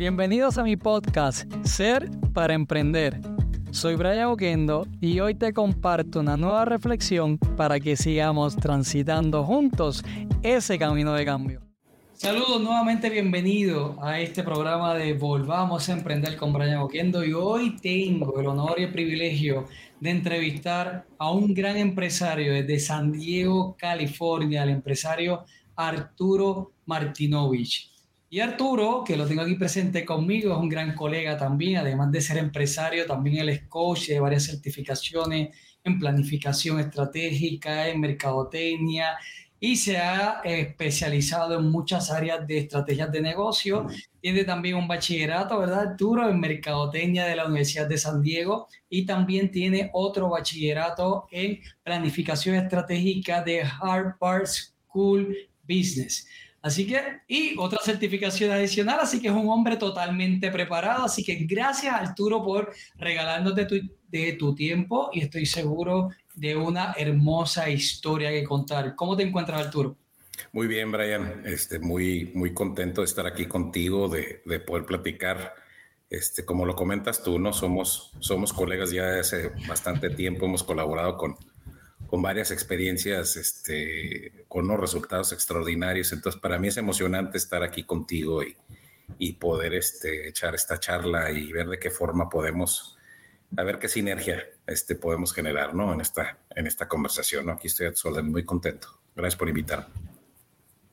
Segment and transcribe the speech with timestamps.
[0.00, 3.20] Bienvenidos a mi podcast Ser para Emprender.
[3.70, 10.02] Soy Brian Oquendo y hoy te comparto una nueva reflexión para que sigamos transitando juntos
[10.42, 11.60] ese camino de cambio.
[12.14, 17.76] Saludos nuevamente, bienvenido a este programa de Volvamos a Emprender con Brian Oquendo y hoy
[17.76, 19.66] tengo el honor y el privilegio
[20.00, 25.44] de entrevistar a un gran empresario desde San Diego, California, el empresario
[25.76, 27.99] Arturo Martinovich.
[28.32, 32.20] Y Arturo, que lo tengo aquí presente conmigo, es un gran colega también, además de
[32.20, 35.48] ser empresario, también él es coach de varias certificaciones
[35.82, 39.18] en planificación estratégica, en mercadotecnia,
[39.58, 43.88] y se ha especializado en muchas áreas de estrategias de negocio.
[44.20, 46.30] Tiene también un bachillerato, ¿verdad, Arturo?
[46.30, 52.54] En mercadotecnia de la Universidad de San Diego y también tiene otro bachillerato en planificación
[52.54, 55.36] estratégica de Harvard School
[55.68, 56.28] Business.
[56.62, 61.04] Así que, y otra certificación adicional, así que es un hombre totalmente preparado.
[61.04, 63.76] Así que gracias Arturo por regalándote tu,
[64.08, 68.94] de tu tiempo y estoy seguro de una hermosa historia que contar.
[68.94, 69.96] ¿Cómo te encuentras, Arturo?
[70.52, 71.42] Muy bien, Brian.
[71.46, 75.54] Este, muy, muy contento de estar aquí contigo, de, de, poder platicar.
[76.08, 77.52] Este, como lo comentas tú, ¿no?
[77.52, 81.36] Somos, somos colegas ya de hace bastante tiempo, hemos colaborado con,
[82.10, 86.12] con varias experiencias, este, con unos resultados extraordinarios.
[86.12, 88.56] Entonces, para mí es emocionante estar aquí contigo y,
[89.16, 92.98] y poder este, echar esta charla y ver de qué forma podemos
[93.56, 95.92] a ver qué sinergia este, podemos generar ¿no?
[95.92, 97.46] en, esta, en esta conversación.
[97.46, 97.52] ¿no?
[97.52, 98.88] Aquí estoy a muy contento.
[99.14, 99.86] Gracias por invitarme.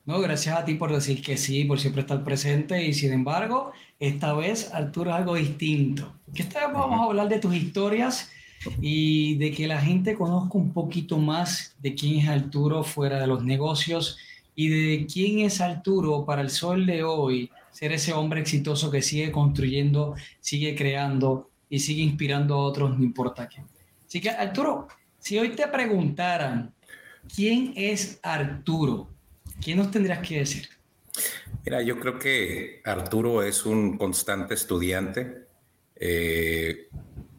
[0.06, 3.74] No, gracias a ti por decir que sí, por siempre estar presente y sin embargo,
[4.00, 6.16] esta vez Arturo es algo distinto.
[6.34, 8.32] Que esta vez vamos a hablar de tus historias
[8.82, 13.28] y de que la gente conozca un poquito más de quién es Arturo fuera de
[13.28, 14.18] los negocios
[14.56, 19.02] y de quién es Arturo para el sol de hoy, ser ese hombre exitoso que
[19.02, 23.66] sigue construyendo, sigue creando y sigue inspirando a otros, no importa quién.
[24.06, 24.88] Así que, Arturo,
[25.20, 26.74] si hoy te preguntaran
[27.36, 29.10] quién es Arturo,
[29.62, 30.70] ¿qué nos tendrías que decir?
[31.66, 35.48] Mira, yo creo que Arturo es un constante estudiante,
[35.96, 36.88] eh,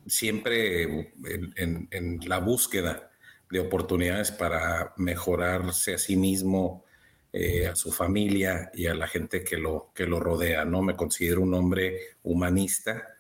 [0.08, 1.12] siempre
[1.56, 3.10] en, la búsqueda
[3.50, 6.84] de oportunidades para mejorarse a sí mismo,
[7.32, 10.64] eh, a su familia y a la gente que lo, que lo rodea.
[10.64, 10.82] ¿no?
[10.82, 13.18] Me considero un hombre humanista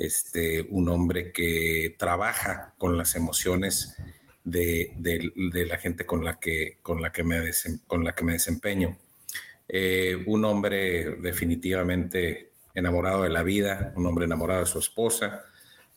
[0.00, 3.96] este, un hombre que trabaja con las emociones
[4.44, 4.94] de,
[5.68, 7.38] la gente con la que, con la que, me,
[7.86, 8.96] con la que me desempeño.
[9.68, 15.44] Eh, un hombre definitivamente enamorado de la vida, un hombre enamorado de su esposa,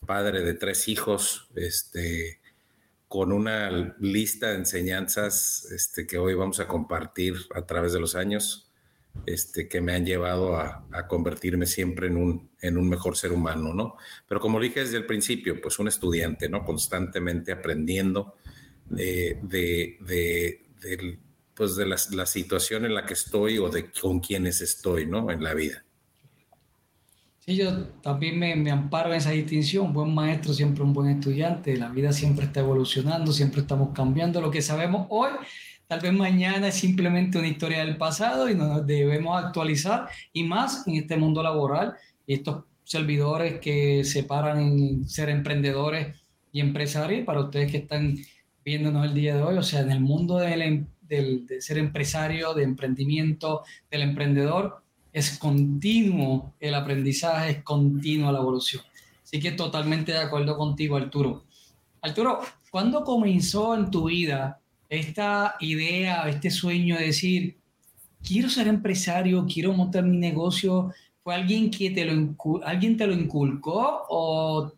[0.06, 2.40] padre de tres hijos, este,
[3.08, 8.14] con una lista de enseñanzas este, que hoy vamos a compartir a través de los
[8.14, 8.72] años
[9.26, 13.74] este, que me han llevado a, convertirme siempre en un, en un mejor ser humano,
[13.74, 13.96] ¿no?
[14.26, 16.64] Pero como dije desde el principio, pues un estudiante, ¿no?
[16.64, 18.34] Constantemente aprendiendo
[18.88, 20.68] de, de,
[21.54, 25.30] pues de la, situación en la que estoy o de con quienes estoy, ¿no?
[25.30, 25.83] En la vida.
[27.44, 29.92] Sí, yo también me, me, amparo en esa distinción.
[29.92, 31.76] Buen maestro, siempre un buen estudiante.
[31.76, 34.40] La vida siempre está evolucionando, siempre estamos cambiando.
[34.40, 35.30] Lo que sabemos hoy
[35.86, 40.86] Tal vez mañana es simplemente una historia del pasado y nos debemos actualizar y más
[40.86, 41.94] en este mundo laboral
[42.26, 46.16] y estos servidores que se paran en ser emprendedores
[46.52, 48.16] y empresarios para ustedes que están
[48.64, 51.76] viéndonos el día de hoy, o sea, en el mundo del, em, del, de ser
[51.76, 54.83] empresario, de emprendimiento, del emprendedor,
[55.14, 58.82] es continuo el aprendizaje, es continua la evolución.
[59.22, 61.44] Así que totalmente de acuerdo contigo, Arturo.
[62.02, 67.56] Arturo, ¿cuándo comenzó en tu vida esta idea, este sueño de decir,
[68.26, 70.92] quiero ser empresario, quiero montar mi negocio,
[71.22, 74.72] fue alguien que te lo, alguien te lo inculcó o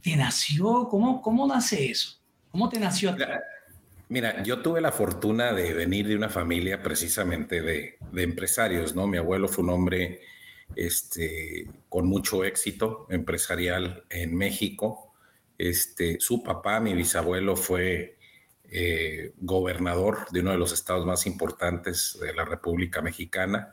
[0.00, 0.86] te nació?
[0.88, 2.20] ¿Cómo, cómo nace eso?
[2.52, 3.12] ¿Cómo te nació?
[3.14, 3.40] Mira,
[4.10, 9.06] mira, yo tuve la fortuna de venir de una familia precisamente de, de empresarios, ¿no?
[9.06, 10.20] Mi abuelo fue un hombre
[10.76, 15.12] este, con mucho éxito empresarial en México.
[15.58, 18.18] Este, su papá, mi bisabuelo, fue
[18.70, 23.72] eh, gobernador de uno de los estados más importantes de la República Mexicana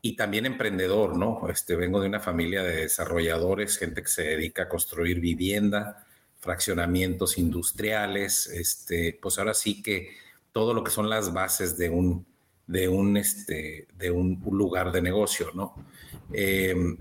[0.00, 1.48] y también emprendedor, ¿no?
[1.48, 6.06] Este, vengo de una familia de desarrolladores, gente que se dedica a construir vivienda,
[6.42, 10.10] fraccionamientos industriales, este, pues ahora sí que
[10.50, 12.26] todo lo que son las bases de un,
[12.66, 15.72] de un, este, de un, lugar de negocio, ¿no?
[16.32, 16.98] Em,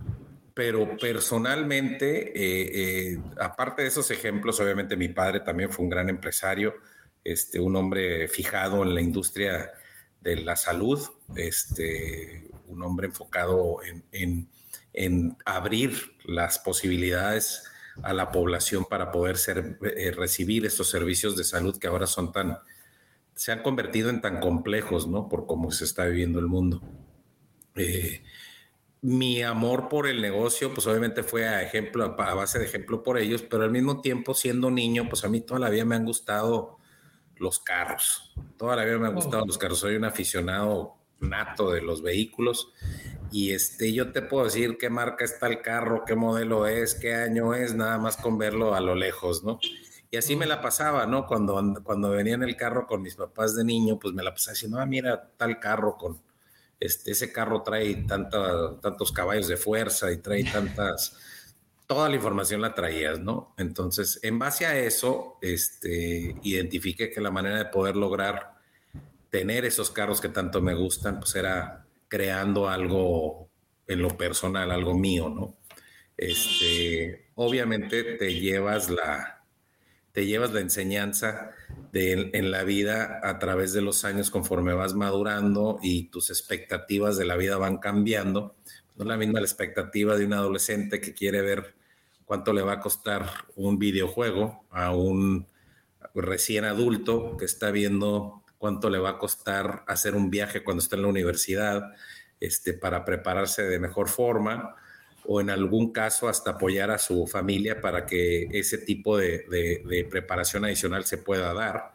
[0.53, 6.07] pero personalmente, eh, eh, aparte de esos ejemplos, obviamente mi padre también fue un gran
[6.07, 6.75] empresario,
[7.23, 9.71] este, un hombre fijado en la industria
[10.21, 10.99] de la salud,
[11.35, 13.79] este, un hombre enfocado
[14.11, 14.47] en,
[14.93, 15.93] en abrir
[16.25, 17.70] las posibilidades
[18.03, 22.31] a la población para poder ser, eh, recibir estos servicios de salud que ahora son
[22.31, 22.57] tan,
[23.35, 25.29] se han convertido en tan complejos, ¿no?
[25.29, 26.81] Por cómo se está viviendo el mundo.
[27.75, 28.23] Eh,
[29.01, 33.17] mi amor por el negocio, pues obviamente fue a ejemplo, a base de ejemplo por
[33.17, 36.05] ellos, pero al mismo tiempo, siendo niño, pues a mí toda la vida me han
[36.05, 36.77] gustado
[37.37, 38.33] los carros.
[38.57, 39.47] Toda la vida me han gustado oh.
[39.47, 39.79] los carros.
[39.79, 42.73] Soy un aficionado nato de los vehículos
[43.31, 47.15] y este, yo te puedo decir qué marca está el carro, qué modelo es, qué
[47.15, 49.59] año es, nada más con verlo a lo lejos, ¿no?
[50.09, 51.25] Y así me la pasaba, ¿no?
[51.25, 54.53] Cuando, cuando venía en el carro con mis papás de niño, pues me la pasaba
[54.53, 56.21] diciendo, ah, mira, tal carro con,
[56.81, 61.15] este, ese carro trae tanta, tantos caballos de fuerza y trae tantas,
[61.87, 63.53] toda la información la traías, ¿no?
[63.57, 68.60] Entonces, en base a eso, este, identifiqué que la manera de poder lograr
[69.31, 73.49] tener esos carros que tanto me gustan, pues era creando algo
[73.87, 75.55] en lo personal, algo mío, ¿no?
[76.17, 79.43] Este, obviamente te llevas la,
[80.11, 81.51] te llevas la enseñanza
[81.91, 87.17] de, en la vida a través de los años conforme vas madurando y tus expectativas
[87.17, 88.55] de la vida van cambiando.
[88.97, 91.73] No es la misma la expectativa de un adolescente que quiere ver
[92.25, 93.25] cuánto le va a costar
[93.55, 95.47] un videojuego a un
[96.13, 100.95] recién adulto que está viendo cuánto le va a costar hacer un viaje cuando está
[100.95, 101.93] en la universidad,
[102.39, 104.75] este, para prepararse de mejor forma,
[105.25, 110.63] o en algún caso hasta apoyar a su familia para que ese tipo de, preparación
[110.63, 111.93] adicional se pueda dar.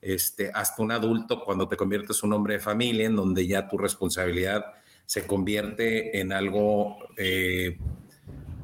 [0.00, 3.76] Este, hasta un adulto cuando te conviertes un hombre de familia, en donde ya tu
[3.76, 4.64] responsabilidad
[5.06, 7.78] se convierte en algo eh,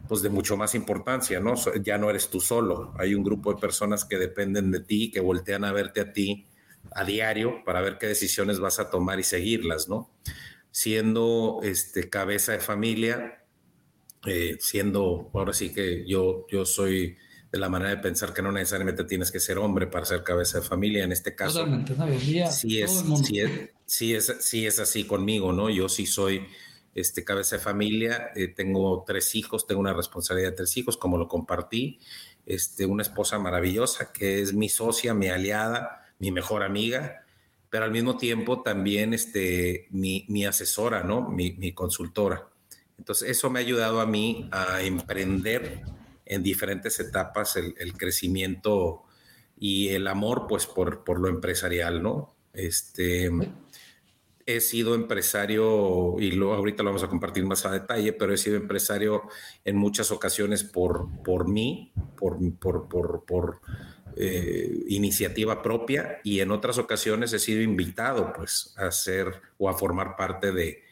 [0.06, 1.54] pues de mucho más importancia, ¿no?
[1.82, 5.18] Ya no eres tú solo, hay un grupo de personas que dependen de ti, que
[5.18, 6.46] voltean a verte a ti
[6.90, 10.11] a diario para ver qué decisiones vas a tomar y seguirlas, ¿no?
[10.70, 13.44] Siendo este, cabeza de familia,
[14.26, 17.17] eh, siendo, ahora sí que yo, yo soy
[17.52, 20.61] de la manera de pensar que no necesariamente tienes que ser hombre para ser cabeza
[20.61, 21.05] de familia.
[21.05, 21.67] En este caso,
[22.50, 23.05] sí, es,
[23.85, 25.69] sí, es, sí, es, así conmigo, ¿no?
[25.69, 26.46] Yo sí soy
[26.94, 31.19] este, cabeza de familia, eh, tengo tres hijos, tengo una responsabilidad de tres hijos, como
[31.19, 32.00] lo compartí,
[32.46, 37.24] este, una esposa maravillosa que es mi socia, mi aliada, mi mejor amiga,
[37.69, 41.28] pero al mismo tiempo también este, mi, asesora, ¿no?
[41.28, 42.48] Mi, consultora.
[42.96, 45.82] Entonces, eso me ha ayudado a mí a emprender
[46.24, 49.02] en diferentes etapas el, crecimiento
[49.58, 52.36] y el amor, pues, por, por, lo empresarial, ¿no?
[52.52, 53.28] Este,
[54.46, 58.38] he sido empresario, y luego ahorita lo vamos a compartir más a detalle, pero he
[58.38, 59.22] sido empresario
[59.64, 63.60] en muchas ocasiones por, por mí, por, por, por, por
[64.17, 69.75] eh, iniciativa propia y en otras ocasiones he sido invitado pues a ser o a
[69.75, 70.82] formar parte de,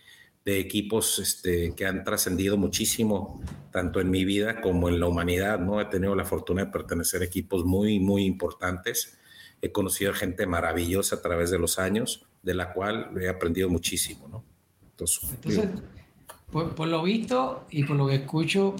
[0.44, 3.40] equipos este, que han trascendido muchísimo
[3.70, 5.80] tanto en mi vida como en la humanidad, ¿no?
[5.80, 9.16] He tenido la fortuna de pertenecer a equipos muy, muy importantes.
[9.62, 14.26] He conocido gente maravillosa a través de los años, de la cual he aprendido muchísimo,
[14.26, 14.44] ¿no?
[14.90, 15.68] Entonces,
[16.50, 18.74] por, lo visto y por lo que escucho,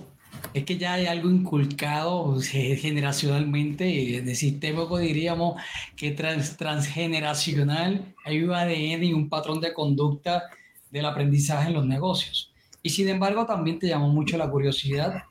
[0.53, 5.61] es que ya hay algo inculcado generacionalmente, es decir, poco diríamos
[5.97, 10.45] que trans, transgeneracional hay un ADN y un patrón de conducta
[10.91, 12.53] del aprendizaje en los negocios.
[12.83, 15.25] Y sin embargo, también te llamó mucho la curiosidad,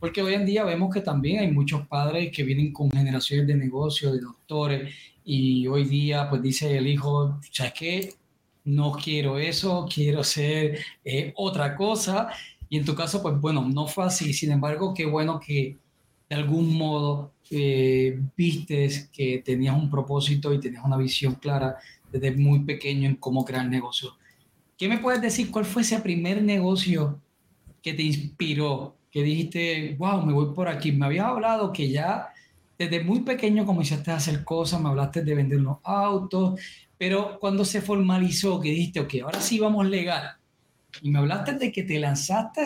[0.00, 3.54] porque hoy en día vemos que también hay muchos padres que vienen con generaciones de
[3.54, 8.14] negocios, de doctores, y hoy día pues dice el hijo, ¿sabes qué?
[8.64, 12.28] No quiero eso, quiero ser eh, otra cosa
[12.68, 14.32] y en tu caso, pues bueno, no fue así.
[14.32, 15.76] Sin embargo, qué bueno que
[16.28, 21.76] de algún modo eh, vistes que tenías un propósito y tenías una visión clara
[22.12, 24.18] desde muy pequeño en cómo crear negocios.
[24.76, 25.50] ¿Qué me puedes decir?
[25.50, 27.20] ¿Cuál fue ese primer negocio
[27.82, 28.96] que te inspiró?
[29.10, 30.92] Que dijiste, wow, me voy por aquí.
[30.92, 32.28] Me habías hablado que ya
[32.78, 36.60] desde muy pequeño comenzaste a hacer cosas, me hablaste de vender unos autos,
[36.96, 40.37] pero cuando se formalizó, que dijiste, ok, ahora sí vamos legal,
[41.02, 42.64] y me hablaste de que te lanzaste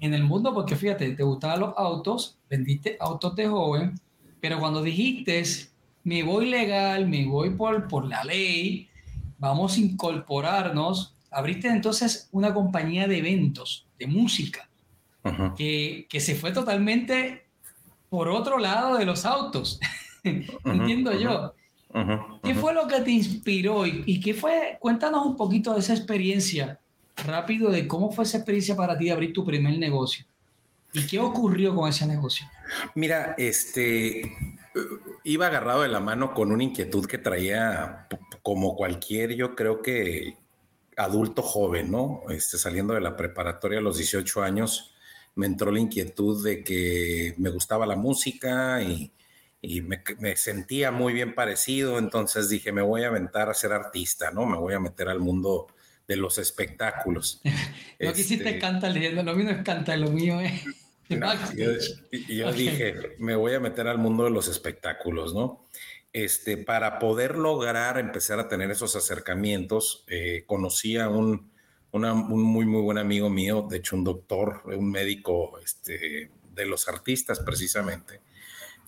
[0.00, 3.98] en el mundo, porque fíjate, te gustaban los autos, vendiste autos de joven,
[4.40, 5.42] pero cuando dijiste,
[6.02, 8.88] me voy legal, me voy por, por la ley,
[9.38, 14.68] vamos a incorporarnos, abriste entonces una compañía de eventos, de música,
[15.56, 17.46] que, que, se fue totalmente
[18.10, 19.80] por otro lado de los autos,
[20.22, 21.54] entiendo yo.
[22.42, 24.76] ¿Qué fue lo que te inspiró y, y, qué fue?
[24.80, 26.80] Cuéntanos un poquito de esa experiencia
[27.16, 30.24] rápido de cómo fue esa experiencia para ti de abrir tu primer negocio.
[30.92, 32.46] ¿Y qué ocurrió con ese negocio?
[32.94, 34.32] Mira, este
[35.24, 38.08] iba agarrado de la mano con una inquietud que traía
[38.42, 40.36] como cualquier, yo creo que
[40.96, 42.22] adulto joven, ¿no?
[42.28, 44.94] Este, saliendo de la preparatoria a los 18 años,
[45.34, 49.12] me entró la inquietud de que me gustaba la música y,
[49.82, 54.44] me, sentía muy bien parecido, entonces dije, me voy a aventar a ser artista, ¿no?
[54.44, 55.68] Me voy a meter al mundo
[56.06, 57.40] de los espectáculos.
[58.00, 60.64] no este, te canta leyendo, lo mío no es canta, lo mío es...
[61.08, 65.66] y yo, dije, me voy a meter al mundo de los espectáculos, ¿no?
[66.12, 71.50] Este, para poder lograr empezar a tener esos acercamientos, eh, conocí a un,
[71.90, 76.88] un, muy, muy buen amigo mío, de hecho un doctor, un médico este, de los
[76.88, 78.20] artistas precisamente,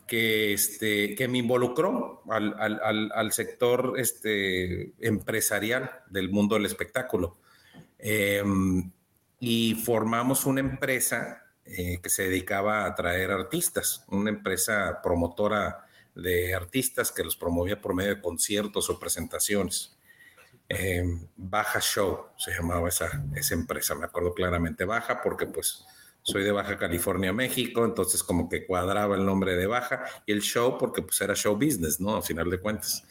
[0.06, 7.38] que, este, que me involucró al, al, al sector este, empresarial del mundo del espectáculo.
[7.98, 8.90] Em,
[9.40, 16.54] y formamos una empresa eh, que se dedicaba a traer artistas, una empresa promotora de
[16.54, 19.98] artistas que los promovía por medio de conciertos o presentaciones.
[20.68, 21.04] Eh,
[21.36, 24.84] Baja Show se llamaba esa, esa empresa, me acuerdo claramente.
[24.84, 25.84] Baja porque pues
[26.26, 30.42] soy de Baja California, México, entonces como que cuadraba el nombre de Baja y el
[30.42, 32.16] show porque pues era show business, ¿no?
[32.16, 33.04] A final de cuentas.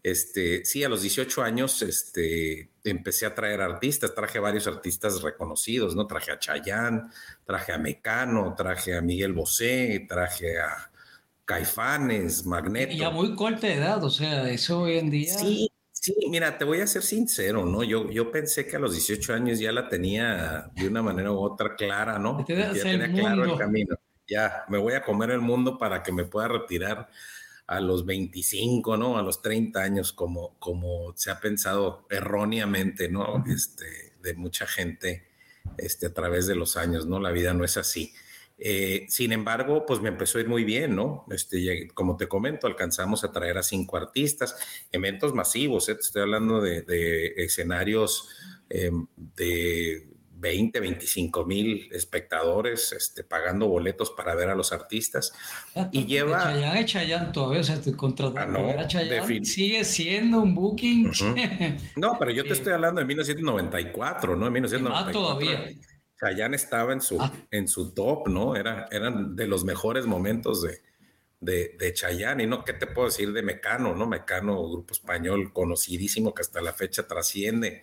[0.00, 5.96] Este, sí, a los 18 años este, empecé a traer artistas, traje varios artistas reconocidos,
[5.96, 6.06] ¿no?
[6.06, 7.02] Traje a Chayanne,
[7.44, 10.88] traje a Mecano, traje a Miguel Bosé, traje a
[11.44, 12.92] Caifanes, Magneto.
[12.92, 15.36] Y a muy corta edad, o sea, eso hoy en día.
[15.36, 15.71] Sí,
[16.02, 17.84] sí, mira, te voy a ser sincero, ¿no?
[17.84, 21.38] Yo, yo pensé que a los 18 años ya la tenía de una manera u
[21.38, 22.44] otra clara, ¿no?
[22.46, 23.96] ya tenía claro el camino.
[24.26, 27.08] Ya, me voy a comer el mundo para que me pueda retirar
[27.68, 29.16] a los 25, ¿no?
[29.16, 33.44] A los 30 años, como, como se ha pensado erróneamente, ¿no?
[33.46, 35.28] Este, de mucha gente
[35.78, 37.20] este, a través de los años, ¿no?
[37.20, 38.12] La vida no es así.
[38.64, 41.26] Eh, sin embargo, pues me empezó a ir muy bien, ¿no?
[41.30, 44.56] Este, como te comento, alcanzamos a traer a cinco artistas,
[44.92, 45.96] eventos masivos, ¿eh?
[45.98, 48.28] estoy hablando de, escenarios
[48.68, 50.06] em, de
[50.42, 55.32] 20, 25 mil espectadores este, pagando boletos para ver a los artistas.
[55.90, 56.42] y lleva...
[56.42, 58.60] Chayanne, Chayanne todavía, o sea, contratando.
[58.60, 61.10] Ah, no, sigue siendo un booking.
[61.96, 64.46] no, pero yo te estoy hablando de 1994, ¿no?
[64.46, 65.08] En 1994.
[65.08, 65.74] Ah, todavía.
[66.22, 67.32] Chayanne estaba en su, ah.
[67.50, 68.54] en su top, ¿no?
[68.54, 70.80] Era, eran de los mejores momentos de,
[71.40, 72.44] de, de Chayanne.
[72.44, 74.06] Y no, ¿qué te puedo decir de Mecano, no?
[74.06, 77.82] Mecano, grupo español conocidísimo que hasta la fecha trasciende.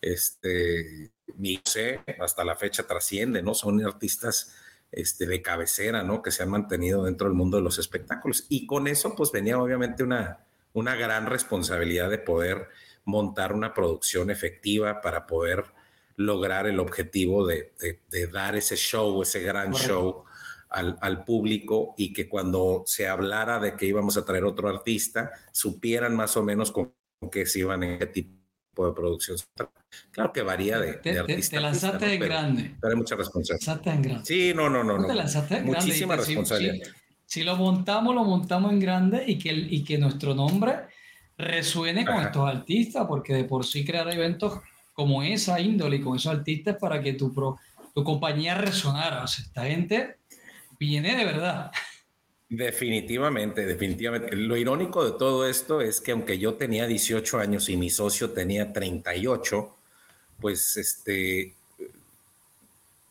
[0.00, 3.54] Este, ni sé, hasta la fecha trasciende, ¿no?
[3.54, 4.54] Son artistas
[4.90, 6.22] este, de cabecera, ¿no?
[6.22, 8.46] Que se han mantenido dentro del mundo de los espectáculos.
[8.48, 12.68] Y con eso, pues venía obviamente una, una gran responsabilidad de poder
[13.04, 15.64] montar una producción efectiva para poder
[16.16, 17.72] lograr el objetivo de,
[18.32, 20.24] dar ese show, ese gran show
[20.70, 26.16] al, público y que cuando se hablara de que íbamos a traer otro artista, supieran
[26.16, 26.92] más o menos con,
[27.30, 29.36] qué se iban en qué tipo de producción.
[30.10, 31.56] Claro que varía de, te, artista.
[31.56, 32.74] Te lanzaste en grande.
[32.80, 33.86] Pero hay mucha responsabilidad.
[33.86, 34.24] en grande.
[34.24, 35.06] Sí, no, no, no.
[35.06, 36.88] Te lanzaste en Muchísima responsabilidad.
[37.24, 40.86] Si, lo montamos, lo montamos en grande y que, y que nuestro nombre
[41.36, 44.60] resuene con estos artistas, porque de por sí crear eventos
[44.94, 47.34] como esa índole y con esos artistas para que tu,
[47.94, 49.24] tu compañía resonara.
[49.24, 50.16] O sea, esta gente
[50.78, 51.70] viene de verdad.
[52.48, 54.34] Definitivamente, definitivamente.
[54.36, 58.30] Lo irónico de todo esto es que aunque yo tenía 18 años y mi socio
[58.30, 59.76] tenía 38,
[60.40, 61.54] pues este,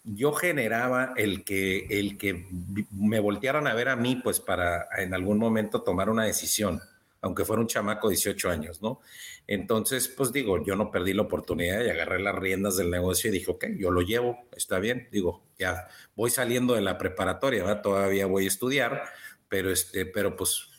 [0.03, 2.47] yo generaba el que, el que
[2.91, 6.81] me voltearan a ver a mí, pues para en algún momento tomar una decisión,
[7.21, 9.01] aunque fuera un chamaco de 18 años, ¿no?
[9.47, 13.33] Entonces, pues digo, yo no perdí la oportunidad y agarré las riendas del negocio y
[13.33, 15.09] dije, ok, yo lo llevo, está bien.
[15.11, 19.03] Digo, ya voy saliendo de la preparatoria, todavía voy a estudiar,
[19.49, 20.69] pero, este, pero pues,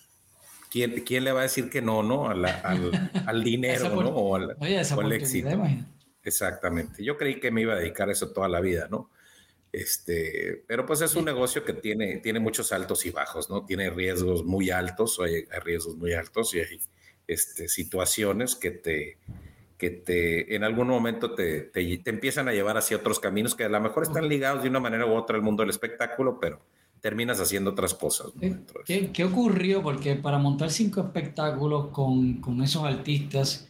[0.70, 2.30] ¿quién, ¿quién le va a decir que no, no?
[2.30, 2.44] al,
[3.26, 4.08] al, dinero, ¿no?
[4.08, 4.56] O al,
[5.12, 5.62] éxito.
[6.22, 7.04] Exactamente.
[7.04, 9.10] Yo creí que me iba a dedicar a eso toda la vida, ¿no?
[9.70, 13.66] Este, pero pues es un negocio que tiene, tiene muchos altos y bajos, ¿no?
[13.66, 16.80] Tiene riesgos muy altos, hay riesgos muy altos y hay
[17.26, 19.18] este, situaciones que te,
[19.78, 23.68] que te, en algún momento te, te, empiezan a llevar hacia otros caminos que a
[23.68, 26.60] lo mejor están ligados de una manera u otra al mundo del espectáculo, pero
[27.00, 28.28] terminas haciendo otras cosas.
[28.86, 29.82] ¿Qué, ¿Qué, ocurrió?
[29.82, 33.68] Porque para montar cinco espectáculos con, con, esos artistas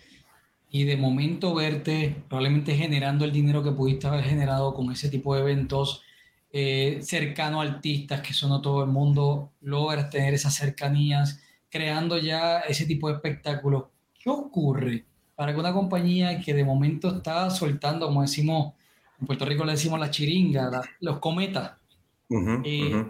[0.71, 5.35] y de momento verte probablemente generando el dinero que pudiste haber generado con ese tipo
[5.35, 6.03] de eventos
[6.53, 11.41] eh, cercano a artistas, que eso no todo el mundo logra tener esas cercanías
[11.75, 13.87] creando ya ese tipo de espectáculos.
[14.23, 15.05] ¿Qué ocurre
[15.35, 18.75] para que una compañía que de momento está soltando, como decimos,
[19.21, 21.73] en Puerto Rico le decimos la chiringa, los cometas?
[22.65, 23.05] Eh,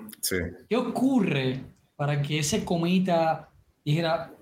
[0.67, 1.61] ¿Qué ocurre
[1.95, 3.51] para que ese cometa
[3.85, 4.33] dijera,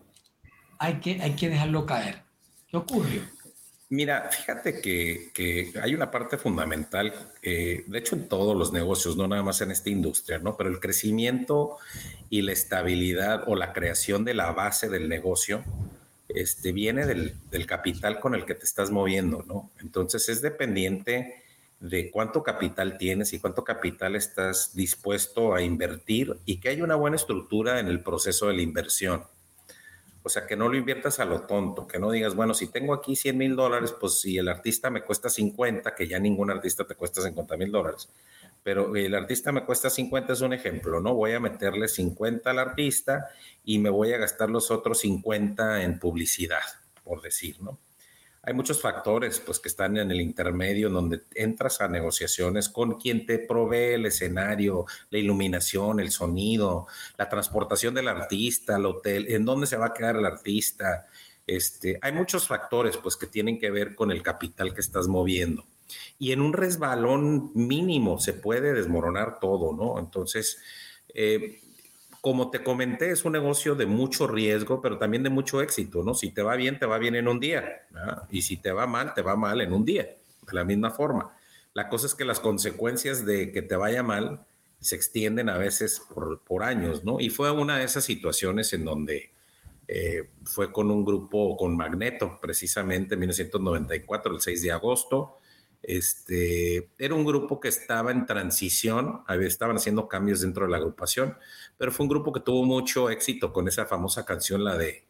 [0.78, 2.22] hay que, hay que dejarlo caer?
[2.68, 3.22] ¿Qué ocurrió?
[3.92, 9.28] Mira, fíjate que, hay una parte fundamental, eh, de hecho en todos los negocios, no
[9.28, 10.56] nada más en esta industria, ¿no?
[10.56, 11.76] Pero el crecimiento
[12.30, 15.62] y la estabilidad o la creación de la base del negocio
[16.26, 19.70] este, viene del, del capital con el que te estás moviendo, ¿no?
[19.82, 21.42] Entonces es dependiente
[21.78, 26.96] de cuánto capital tienes y cuánto capital estás dispuesto a invertir y que haya una
[26.96, 29.24] buena estructura en el proceso de la inversión.
[30.24, 32.94] O sea, que no lo inviertas a lo tonto, que no digas, bueno, si tengo
[32.94, 36.86] aquí 100 mil dólares, pues si el artista me cuesta 50, que ya ningún artista
[36.86, 38.08] te cuesta 50 mil dólares,
[38.62, 41.14] pero el artista me cuesta 50 es un ejemplo, ¿no?
[41.14, 43.26] Voy a meterle 50 al artista
[43.64, 46.62] y me voy a gastar los otros 50 en publicidad,
[47.02, 47.78] por decir, ¿no?
[48.44, 53.24] Hay muchos factores pues, que están en el intermedio donde entras a negociaciones con quien
[53.24, 59.44] te provee el escenario, la iluminación, el sonido, la transportación del artista, el hotel, en
[59.44, 61.06] dónde se va a quedar el artista.
[61.46, 65.64] Este, hay muchos factores pues, que tienen que ver con el capital que estás moviendo.
[66.18, 70.00] Y en un resbalón mínimo se puede desmoronar todo, ¿no?
[70.00, 70.58] Entonces,
[71.14, 71.60] eh,
[72.22, 76.14] como te comenté, es un negocio de mucho riesgo, pero también de mucho éxito, ¿no?
[76.14, 77.82] Si te va bien, te va bien en un día,
[78.30, 81.36] y si te va mal, te va mal en un día, de la misma forma.
[81.74, 84.46] La cosa es que las consecuencias de que te vaya mal
[84.78, 86.00] se extienden a veces
[86.46, 87.18] por, años, ¿no?
[87.18, 89.32] Y fue una de esas situaciones en donde
[89.88, 95.38] eh, fue con un grupo, con Magneto, precisamente en 1994, el 6 de agosto,
[95.82, 101.36] este, era un grupo que estaba en transición, estaban haciendo cambios dentro de la agrupación,
[101.76, 105.06] pero fue un grupo que tuvo mucho éxito con esa famosa canción, la de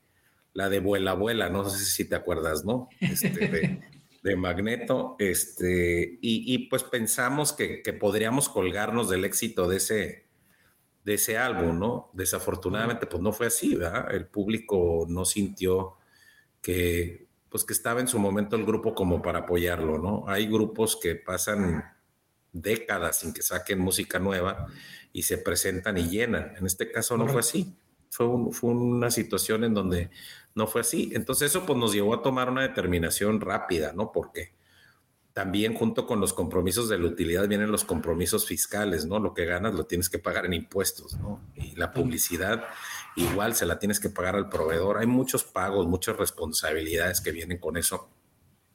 [0.55, 2.89] la de Vuela Vuela, no sé si te acuerdas, ¿no?
[3.01, 3.81] Este,
[4.23, 10.27] de, Magneto, este, y, pues pensamos que, podríamos colgarnos del éxito de ese,
[11.05, 12.11] de ese álbum, ¿no?
[12.13, 14.15] Desafortunadamente, pues no fue así, ¿verdad?
[14.15, 15.97] El público no sintió
[16.61, 20.25] que pues que estaba en su momento el grupo como para apoyarlo, ¿no?
[20.27, 21.85] Hay grupos que pasan
[22.51, 24.69] décadas sin que saquen música nueva
[25.13, 26.55] y se presentan y llenan.
[26.57, 27.77] En este caso no fue así.
[28.09, 30.09] Fue, fue, una situación en donde
[30.55, 31.13] no fue así.
[31.15, 34.13] Entonces eso pues nos llevó a tomar una determinación rápida, ¿no?
[34.13, 34.55] Porque
[35.35, 39.19] también junto con los compromisos de la utilidad vienen los compromisos fiscales, ¿no?
[39.19, 41.41] Lo que ganas lo tienes que pagar en impuestos, ¿no?
[41.55, 42.65] Y la publicidad
[43.17, 44.99] igual se la tienes que pagar al proveedor.
[44.99, 48.09] Hay muchos pagos, muchas responsabilidades que vienen con eso.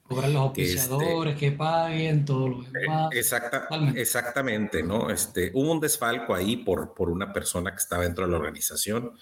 [0.03, 3.11] Cobrar los oficiadores, este, que paguen, todo lo demás.
[3.13, 5.09] Eh, exacta, exactamente, ¿no?
[5.09, 9.13] Este, hubo un desfalco ahí por, por una persona que estaba dentro de la organización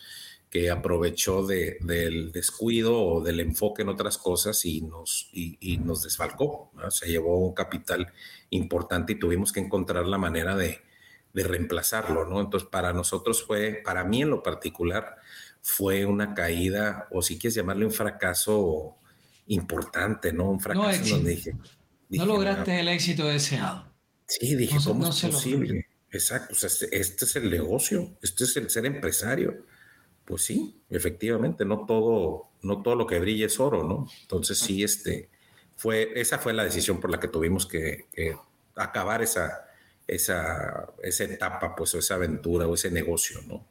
[0.56, 6.72] que aprovechó del descuido o del enfoque en otras cosas y nos, y, nos desfalcó.
[6.92, 8.14] Se llevó un capital
[8.52, 10.80] importante y tuvimos que encontrar la manera de,
[11.36, 12.40] de reemplazarlo, ¿no?
[12.40, 15.18] Entonces, para nosotros fue, para mí en lo particular,
[15.62, 18.96] fue una caída, o si quieres llamarle un fracaso
[19.48, 20.50] importante, ¿no?
[20.50, 21.56] Un fracaso no, donde dije,
[22.10, 23.86] No lograste el éxito deseado.
[24.26, 25.88] Sí, dije, ¿cómo es posible?
[26.10, 29.66] Exacto, o sea, este, este, es el negocio, este es el ser empresario.
[30.24, 34.08] Pues sí, efectivamente, no todo, no todo lo que brilla es oro, ¿no?
[34.22, 35.30] Entonces sí, este,
[35.76, 38.06] fue, esa fue la decisión por la que tuvimos que
[38.78, 39.65] acabar esa,
[40.08, 43.64] esa, esa etapa, pues, o esa aventura o ese negocio, ¿no?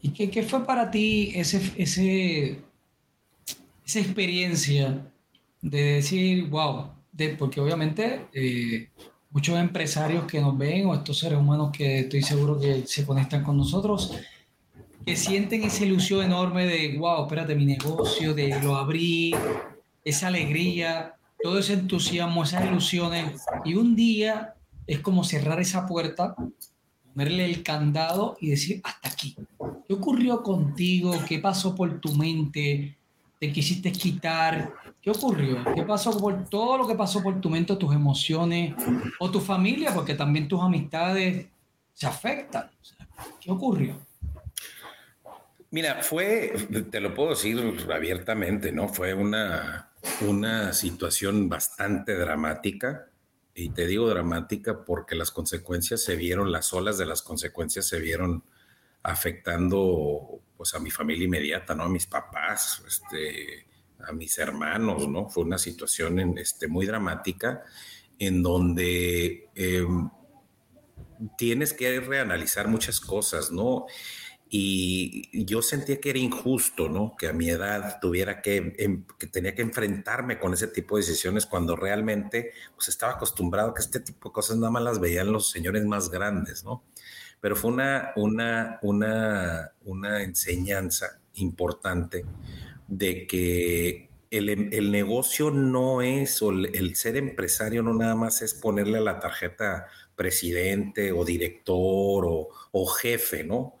[0.00, 2.60] ¿Y qué, qué fue para ti ese, ese,
[3.84, 5.06] esa experiencia
[5.60, 8.88] de decir, wow, de, porque obviamente eh,
[9.30, 13.44] muchos empresarios que nos ven o estos seres humanos que estoy seguro que se conectan
[13.44, 14.12] con nosotros,
[15.06, 19.34] que sienten esa ilusión enorme de, wow, espérate, mi negocio, de lo abrí,
[20.04, 24.54] esa alegría, todo ese entusiasmo, esas ilusiones, y un día
[24.86, 26.34] es como cerrar esa puerta,
[27.12, 29.36] ponerle el candado y decir, hasta aquí.
[29.86, 31.14] ¿Qué ocurrió contigo?
[31.26, 32.96] ¿Qué pasó por tu mente?
[33.38, 34.72] ¿Te quisiste quitar?
[35.00, 35.58] ¿Qué ocurrió?
[35.74, 38.74] ¿Qué pasó por todo lo que pasó por tu mente, tus emociones
[39.18, 39.92] o tu familia?
[39.94, 41.46] Porque también tus amistades
[41.92, 42.70] se afectan.
[43.40, 43.96] ¿Qué ocurrió?
[45.70, 46.52] Mira, fue,
[46.90, 47.58] te lo puedo decir
[47.92, 48.88] abiertamente, ¿no?
[48.88, 49.90] Fue una,
[50.20, 53.06] una situación bastante dramática
[53.54, 58.00] y te digo dramática porque las consecuencias se vieron, las olas de las consecuencias se
[58.00, 58.44] vieron
[59.02, 61.84] afectando pues a mi familia inmediata, ¿no?
[61.84, 63.66] A mis papás, este,
[64.00, 65.28] a mis hermanos, ¿no?
[65.28, 67.62] Fue una situación este, muy dramática
[68.18, 70.08] en donde em,
[71.36, 73.86] tienes que reanalizar muchas cosas, ¿no?
[74.54, 77.16] Y yo sentía que era injusto, ¿no?
[77.16, 81.02] Que a mi edad tuviera que, em, que tenía que enfrentarme con ese tipo de
[81.02, 85.00] decisiones cuando realmente pues estaba acostumbrado a que este tipo de cosas nada más las
[85.00, 86.84] veían los señores más grandes, ¿no?
[87.40, 92.26] Pero fue una, una, una, una enseñanza importante
[92.88, 98.98] de que el, negocio no es, o el, ser empresario no nada más es ponerle
[98.98, 103.78] a la tarjeta presidente o director o, jefe, ¿no?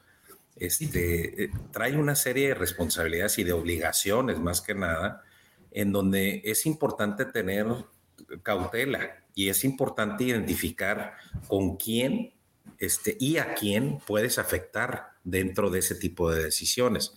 [0.62, 5.24] Este, eh, trae una serie de responsabilidades y de obligaciones más que nada,
[5.72, 7.66] en donde es importante tener
[8.44, 11.14] cautela y es importante identificar
[11.48, 12.34] con quién
[12.78, 17.12] este, y a quién puedes afectar dentro de ese tipo de decisiones.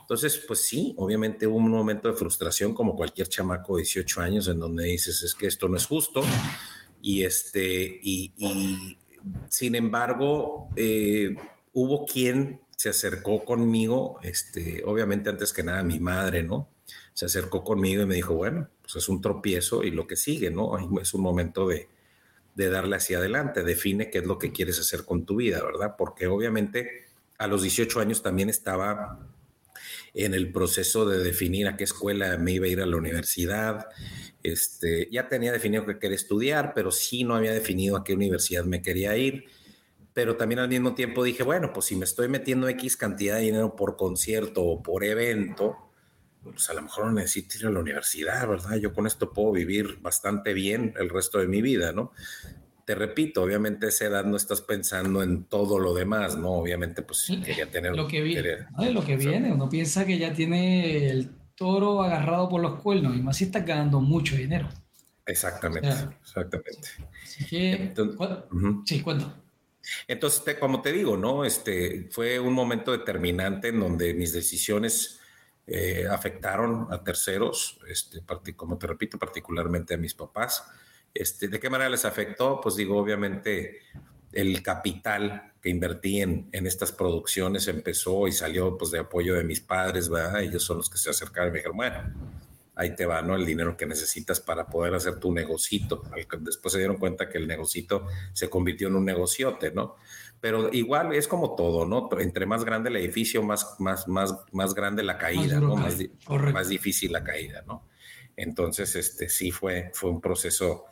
[0.00, 4.48] Entonces, pues sí, obviamente hubo un momento de frustración como cualquier chamaco de 18 años
[4.48, 6.22] en donde dices, es que esto no es justo.
[7.02, 8.96] Y este, y,
[9.50, 11.36] sin embargo, eh,
[11.74, 16.68] hubo quien se acercó conmigo, este, obviamente antes que nada mi madre, ¿no?
[17.14, 20.50] Se acercó conmigo y me dijo, bueno, pues es un tropiezo y lo que sigue,
[20.50, 20.78] ¿no?
[21.00, 21.88] Es un momento de,
[22.54, 25.94] de darle hacia adelante, define qué es lo que quieres hacer con tu vida, ¿verdad?
[25.96, 27.06] Porque obviamente
[27.38, 29.18] a los 18 años también estaba
[30.14, 33.86] en el proceso de definir a qué escuela me iba a ir a la universidad.
[34.42, 38.64] Este, ya tenía definido que quería estudiar, pero sí no había definido a qué universidad
[38.64, 39.44] me quería ir.
[40.16, 43.42] Pero también al mismo tiempo dije, bueno, pues si me estoy metiendo X cantidad de
[43.42, 45.76] dinero por concierto o por evento,
[46.42, 48.76] pues a lo mejor no necesito ir a la universidad, ¿verdad?
[48.76, 52.12] Yo con esto puedo vivir bastante bien el resto de mi vida, ¿no?
[52.86, 56.52] te repito, obviamente a esa edad no estás pensando en todo lo demás, ¿no?
[56.52, 57.94] Obviamente, pues quería tener...
[57.94, 62.62] Lo que, viene, lo que viene, uno piensa que ya tiene el toro agarrado por
[62.62, 64.68] los cuernos y más si estás ganando mucho dinero.
[65.26, 66.88] Exactamente, exactamente.
[68.84, 69.45] sí, cuento.
[70.08, 71.44] Entonces, como te digo, ¿no?
[71.44, 75.20] Este, fue un momento determinante en donde mis decisiones
[75.66, 78.22] eh, afectaron a terceros, este,
[78.54, 80.64] como te repito, particularmente a mis papás.
[81.12, 82.60] Este, ¿De qué manera les afectó?
[82.60, 83.80] Pues digo, obviamente
[84.32, 89.42] el capital que invertí en, en, estas producciones empezó y salió pues de apoyo de
[89.42, 90.42] mis padres, ¿verdad?
[90.42, 92.12] Ellos son los que se acercaron y me dijeron, bueno,
[92.76, 93.34] ahí te va, ¿no?
[93.34, 96.02] El dinero que necesitas para poder hacer tu negocito.
[96.40, 99.96] Después se dieron cuenta que el negocito se convirtió en un negociote, ¿no?
[100.40, 102.08] Pero igual es como todo, ¿no?
[102.20, 105.74] Entre más grande el edificio, más, más, más, más grande la caída, ¿no?
[105.74, 105.96] Más,
[106.28, 107.88] más, difícil la caída, ¿no?
[108.36, 110.84] Entonces, este sí fue, fue un proceso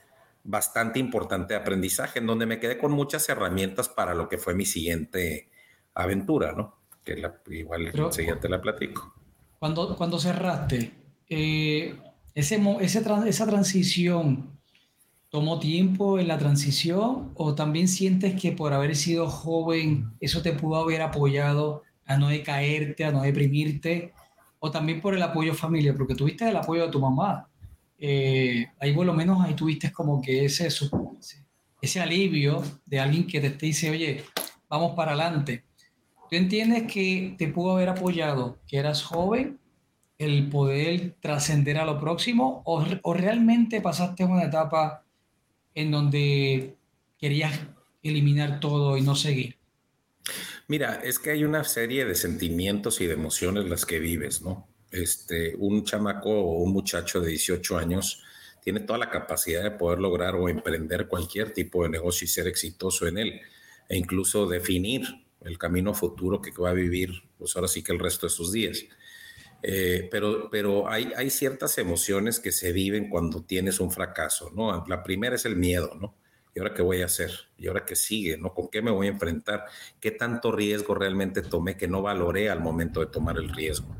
[0.42, 4.54] bastante importante de aprendizaje, en donde me quedé con muchas herramientas para lo que fue
[4.54, 5.50] mi siguiente
[5.92, 6.78] aventura, ¿no?
[7.04, 9.14] Que igual enseguida te la platico.
[9.58, 11.96] Cuando, cuando cerraste, eh,
[12.34, 14.58] ese, esa transición,
[15.30, 20.52] ¿tomó tiempo en la transición o también sientes que por haber sido joven eso te
[20.52, 24.12] pudo haber apoyado a no decaerte, a no deprimirte?
[24.58, 27.48] O también por el apoyo familiar, porque tuviste el apoyo de tu mamá,
[27.98, 30.68] eh, ahí por lo menos ahí tuviste como que ese,
[31.80, 34.24] ese alivio de alguien que te dice, oye,
[34.68, 35.64] vamos para adelante.
[36.28, 39.58] ¿Tú entiendes que te pudo haber apoyado, que eras joven,
[40.24, 45.04] el poder trascender a lo próximo o, o realmente pasaste una etapa
[45.74, 46.76] en donde
[47.18, 47.58] querías
[48.02, 49.56] eliminar todo y no seguir?
[50.68, 54.66] Mira, es que hay una serie de sentimientos y de emociones las que vives, ¿no?
[54.94, 58.22] este, un chamaco o un muchacho de 18 años
[58.62, 62.46] tiene toda la capacidad de poder lograr o emprender cualquier tipo de negocio y ser
[62.46, 63.40] exitoso en él,
[63.88, 65.02] e incluso definir
[65.42, 68.52] el camino futuro que va a vivir, pues ahora sí que el resto de sus
[68.52, 68.82] días.
[69.66, 74.84] Eh, pero pero hay, hay ciertas emociones que se viven cuando tienes un fracaso, ¿no?
[74.86, 76.14] La primera es el miedo, ¿no?
[76.54, 77.30] ¿Y ahora qué voy a hacer?
[77.56, 78.36] ¿Y ahora qué sigue?
[78.36, 78.52] ¿No?
[78.52, 79.64] ¿Con qué me voy a enfrentar?
[80.00, 83.96] ¿Qué tanto riesgo realmente tomé que no valoré al momento de tomar el riesgo?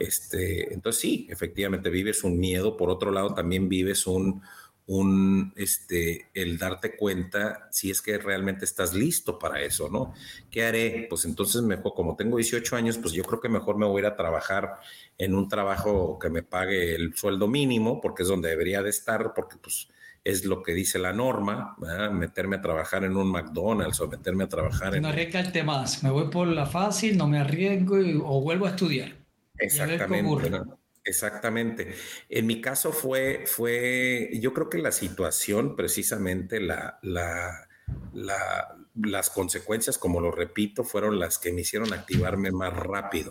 [0.00, 4.42] Este, entonces sí, efectivamente vives un miedo, por otro lado también vives un,
[4.86, 10.14] un, este, el darte cuenta si es que realmente estás listo para eso, ¿no?
[10.50, 11.06] ¿Qué haré?
[11.08, 14.06] Pues entonces mejor, como tengo 18 años, pues yo creo que mejor me voy a
[14.06, 14.74] ir a trabajar
[15.18, 19.32] en un trabajo que me pague el sueldo mínimo, porque es donde debería de estar,
[19.34, 19.88] porque pues
[20.22, 21.76] es lo que dice la norma,
[22.12, 25.02] meterme a trabajar en un McDonald's o meterme a trabajar en...
[25.02, 29.16] No arriesgarte más, me voy por la fácil, no me arriesgo o vuelvo a estudiar.
[29.56, 30.60] Exactamente.
[31.06, 31.94] Exactamente.
[32.28, 37.68] En mi caso fue, fue, yo creo que la situación, precisamente la, la,
[38.12, 43.30] las consecuencias, como lo repito, fueron las que me hicieron activarme más rápido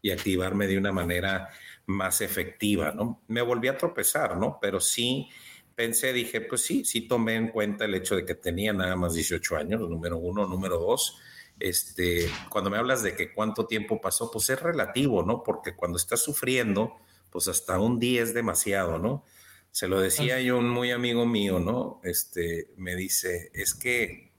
[0.00, 1.48] y activarme de una manera
[1.86, 3.22] más efectiva, ¿no?
[3.26, 4.58] Me volví a tropezar, ¿no?
[4.62, 5.28] Pero sí
[5.74, 9.14] pensé, dije, pues sí, sí tomé en cuenta el hecho de que tenía nada más
[9.14, 11.18] 18 años, número uno, número dos,
[11.58, 15.42] este, cuando me hablas de que cuánto tiempo pasó, pues es relativo, ¿no?
[15.42, 16.96] Porque cuando estás sufriendo,
[17.36, 19.22] pues hasta un día es demasiado, ¿no?
[19.70, 22.00] Se lo decía yo un muy amigo mío, ¿no?
[22.02, 24.32] Este, me dice, es que,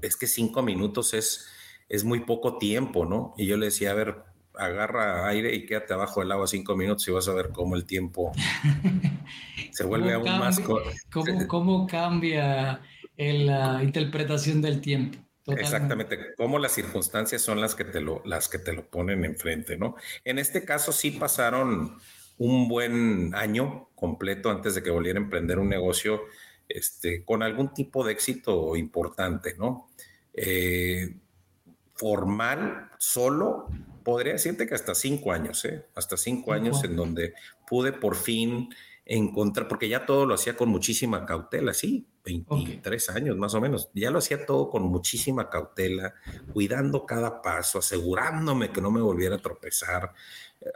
[0.00, 1.48] es que cinco minutos es,
[1.88, 3.34] es muy poco tiempo, ¿no?
[3.36, 4.14] Y yo le decía, a ver,
[4.54, 7.84] agarra aire y quédate abajo del agua cinco minutos y vas a ver cómo el
[7.84, 8.30] tiempo
[9.72, 10.60] se vuelve aún más...
[10.60, 12.80] ¿cómo, ¿Cómo cambia
[13.16, 15.18] la interpretación del tiempo?
[15.56, 19.76] Exactamente, cómo las circunstancias son las que, te lo, las que te lo ponen enfrente,
[19.76, 19.96] ¿no?
[20.24, 21.98] En este caso sí pasaron
[22.38, 26.22] un buen año completo antes de que volviera a emprender un negocio
[26.68, 29.88] este, con algún tipo de éxito importante, ¿no?
[30.34, 31.16] Eh,
[31.94, 33.68] formal, solo,
[34.04, 35.86] podría decirte que hasta cinco años, ¿eh?
[35.94, 37.34] Hasta cinco años en donde
[37.66, 38.68] pude por fin
[39.04, 43.90] encontrar, porque ya todo lo hacía con muchísima cautela, sí, 23 años más o menos,
[43.94, 46.14] ya lo hacía todo con muchísima cautela,
[46.52, 50.12] cuidando cada paso, asegurándome que no me volviera a tropezar,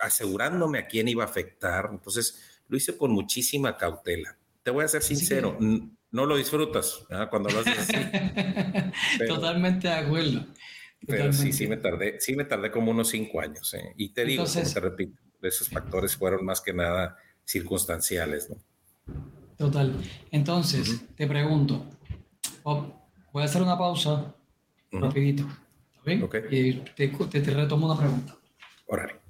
[0.00, 4.36] asegurándome a quién iba a afectar, entonces lo hice con muchísima cautela.
[4.62, 9.26] Te voy a ser sincero, no lo disfrutas cuando lo haces así.
[9.26, 10.46] Totalmente de acuerdo.
[11.06, 13.74] Pero sí, sí me tardé, sí me tardé como unos cinco años.
[13.74, 13.92] ¿eh?
[13.96, 18.56] Y te digo, te repito, esos factores fueron más que nada circunstanciales, ¿no?
[19.62, 19.94] Total.
[20.32, 21.86] Entonces, te pregunto,
[22.64, 24.34] voy a hacer una pausa
[24.90, 25.44] rapidito,
[25.94, 26.28] ¿está bien?
[26.50, 28.34] Y te, te, retomo una pregunta.
[28.88, 29.21] Órale.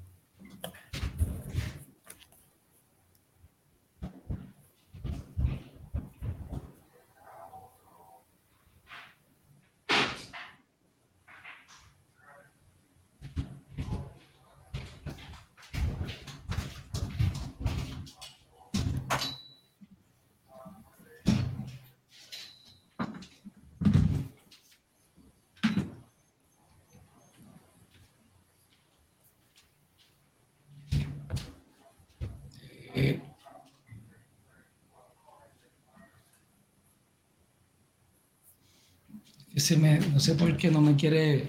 [39.77, 41.49] No sé por qué no me quiere.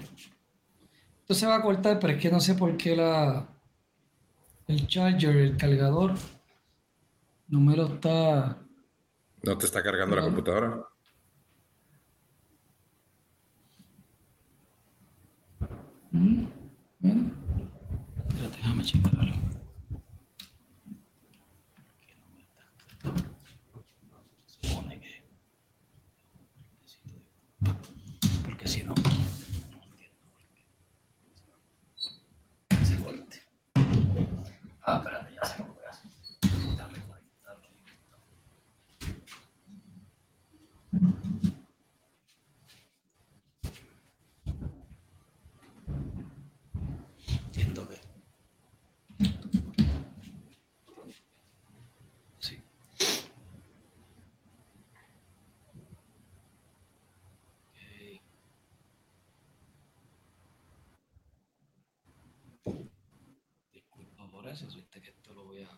[1.20, 3.48] Esto se va a cortar, pero es que no sé por qué la
[4.66, 6.14] el charger, el cargador,
[7.48, 8.58] no me lo está.
[9.42, 10.86] ¿No te está cargando la computadora?
[16.12, 16.44] ¿Mm?
[17.00, 17.30] Bueno.
[18.56, 19.43] déjame checarlo.
[64.54, 65.68] Que esto lo voy a.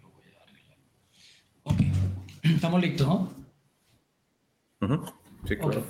[0.00, 0.78] Lo voy a arreglar.
[1.64, 1.80] Ok,
[2.54, 3.08] estamos listos,
[4.80, 5.04] ¿no?
[5.46, 5.84] Sí, claro.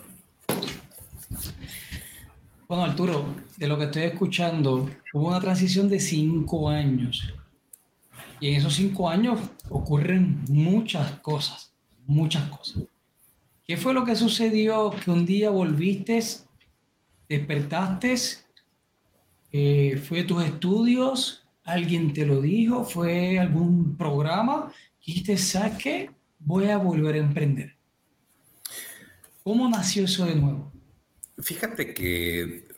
[2.66, 7.34] Bueno, Arturo, de lo que estoy escuchando, hubo una transición de cinco años.
[8.40, 11.74] Y en esos cinco años ocurren muchas cosas,
[12.06, 12.84] muchas cosas.
[13.66, 16.22] ¿Qué fue lo que sucedió que un día volviste,
[17.28, 18.47] despertaste
[19.52, 21.46] eh, ¿Fue tus estudios?
[21.64, 22.84] ¿Alguien te lo dijo?
[22.84, 24.72] ¿Fue algún programa?
[25.04, 27.76] Y te saque, voy a volver a emprender.
[29.42, 30.72] ¿Cómo nació eso de nuevo?
[31.38, 32.68] Fíjate que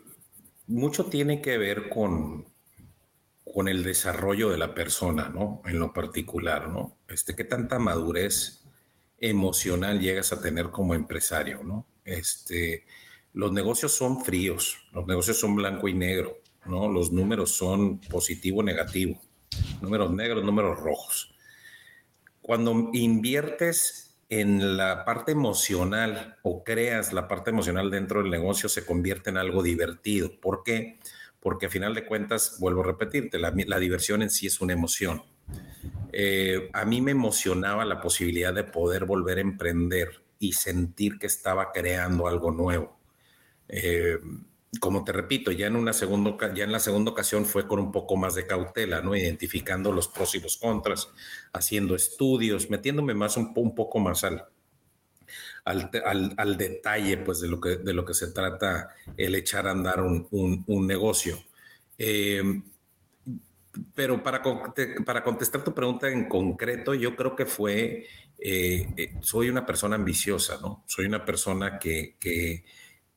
[0.66, 2.46] mucho tiene que ver con,
[3.44, 5.62] con el desarrollo de la persona, ¿no?
[5.64, 6.96] En lo particular, ¿no?
[7.09, 8.64] Este, ¿Qué tanta madurez
[9.18, 11.87] emocional llegas a tener como empresario, ¿no?
[12.04, 12.87] Este,
[13.33, 16.38] los negocios son fríos, los negocios son blanco y negro.
[16.66, 16.88] ¿No?
[16.88, 19.20] Los números son positivo, negativo,
[19.81, 21.35] números negros, números rojos.
[22.40, 28.87] Cuando inviertes en la parte emocional o creas la parte emocional dentro del negocio, se
[28.87, 30.31] convierte en algo divertido.
[30.40, 30.99] ¿Por qué?
[31.40, 35.23] Porque a final de cuentas, vuelvo a repetirte, la, diversión en sí es una emoción.
[36.12, 41.27] Eh, a mí me emocionaba la posibilidad de poder volver a emprender y sentir que
[41.27, 42.99] estaba creando algo nuevo.
[43.68, 44.18] Eh,
[44.78, 47.90] como te repito, ya en una segunda, ya en la segunda ocasión fue con un
[47.90, 49.16] poco más de cautela, ¿no?
[49.16, 51.09] Identificando los pros y los contras,
[51.52, 54.46] haciendo estudios, metiéndome más un, poco más al,
[55.64, 60.02] al, detalle, pues, de lo que, de lo que se trata el echar a andar
[60.02, 61.37] un, negocio.
[61.98, 62.62] Eh,
[63.94, 64.40] pero para,
[65.04, 68.06] para contestar tu pregunta en concreto, yo creo que fue,
[68.38, 70.85] eh, eh, soy una persona ambiciosa, ¿no?
[70.87, 72.14] Soy una persona que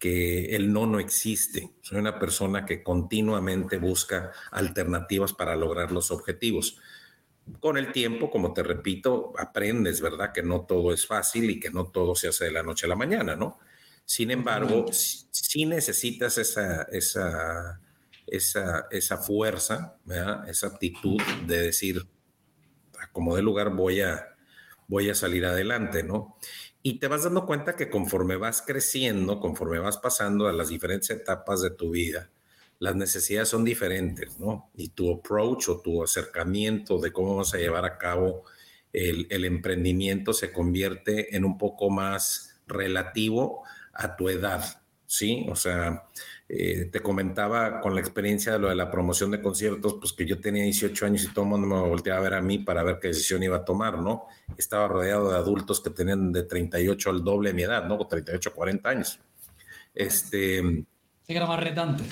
[0.10, 1.72] el no no existe.
[1.82, 6.78] Soy una persona que continuamente busca alternativas para lograr los objetivos.
[7.60, 10.32] Con el tiempo, como te repito, aprendes, ¿verdad?
[10.34, 12.90] Que no todo es fácil y que no todo se hace de la noche a
[12.90, 13.60] la mañana, ¿no?
[14.06, 17.80] Sin embargo, si, necesitas esa, esa,
[18.28, 19.98] esa, esa fuerza,
[20.48, 22.06] esa actitud de decir,
[23.12, 24.36] como de lugar voy a,
[24.88, 26.38] voy a salir adelante, ¿no?
[26.84, 31.10] Y te vas dando cuenta que conforme vas creciendo, conforme vas pasando a las diferentes
[31.10, 32.30] etapas de tu vida,
[32.80, 34.70] las necesidades son diferentes, ¿no?
[34.76, 38.44] Y tu approach o tu acercamiento de cómo vas a llevar a cabo
[38.92, 45.46] el, el emprendimiento se convierte en un poco más relativo a tu edad, ¿sí?
[45.50, 46.04] O sea,
[46.56, 50.24] eh, te comentaba con la experiencia de lo de la promoción de conciertos, pues que
[50.24, 52.84] yo tenía 18 años y todo el mundo me volteaba a ver a mí para
[52.84, 54.28] ver qué decisión iba a tomar, ¿no?
[54.56, 57.98] Estaba rodeado de adultos que tenían de 38 al doble de mi edad, ¿no?
[57.98, 59.20] 38, 40 años.
[59.96, 60.62] Este...
[60.62, 62.04] Sí, era más retante.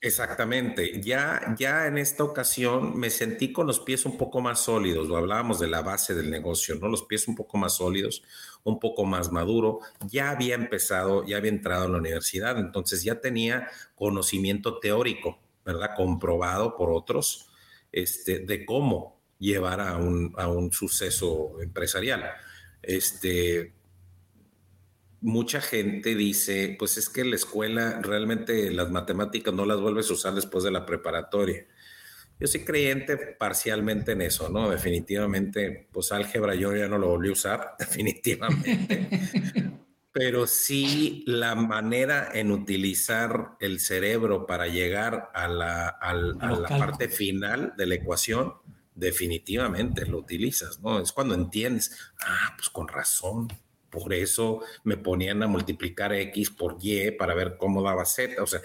[0.00, 1.00] Exactamente.
[1.00, 5.08] Ya, ya en esta ocasión me sentí con los pies un poco más sólidos.
[5.08, 6.88] Lo hablábamos de la base del negocio, ¿no?
[6.88, 8.22] Los pies un poco más sólidos,
[8.64, 9.80] un poco más maduro.
[10.08, 15.90] Ya había empezado, ya había entrado en la universidad, entonces ya tenía conocimiento teórico, ¿verdad?
[15.96, 17.48] Comprobado por otros,
[17.92, 22.24] este, de cómo llevar a un, a un suceso empresarial.
[22.82, 23.74] Este,
[25.20, 30.14] mucha gente dice, pues es que la escuela realmente las matemáticas no las vuelves a
[30.14, 31.66] usar después de la preparatoria.
[32.40, 34.70] Yo soy creyente parcialmente en eso, ¿no?
[34.70, 39.10] Definitivamente, pues álgebra yo ya no lo volví a usar, definitivamente.
[40.12, 47.08] Pero sí la manera en utilizar el cerebro para llegar a la, a la parte
[47.08, 48.54] final de la ecuación,
[48.94, 50.98] definitivamente lo utilizas, ¿no?
[50.98, 53.48] Es cuando entiendes, ah, pues con razón,
[53.90, 58.42] por eso me ponían a multiplicar X por Y para ver cómo daba Z.
[58.42, 58.60] O sea,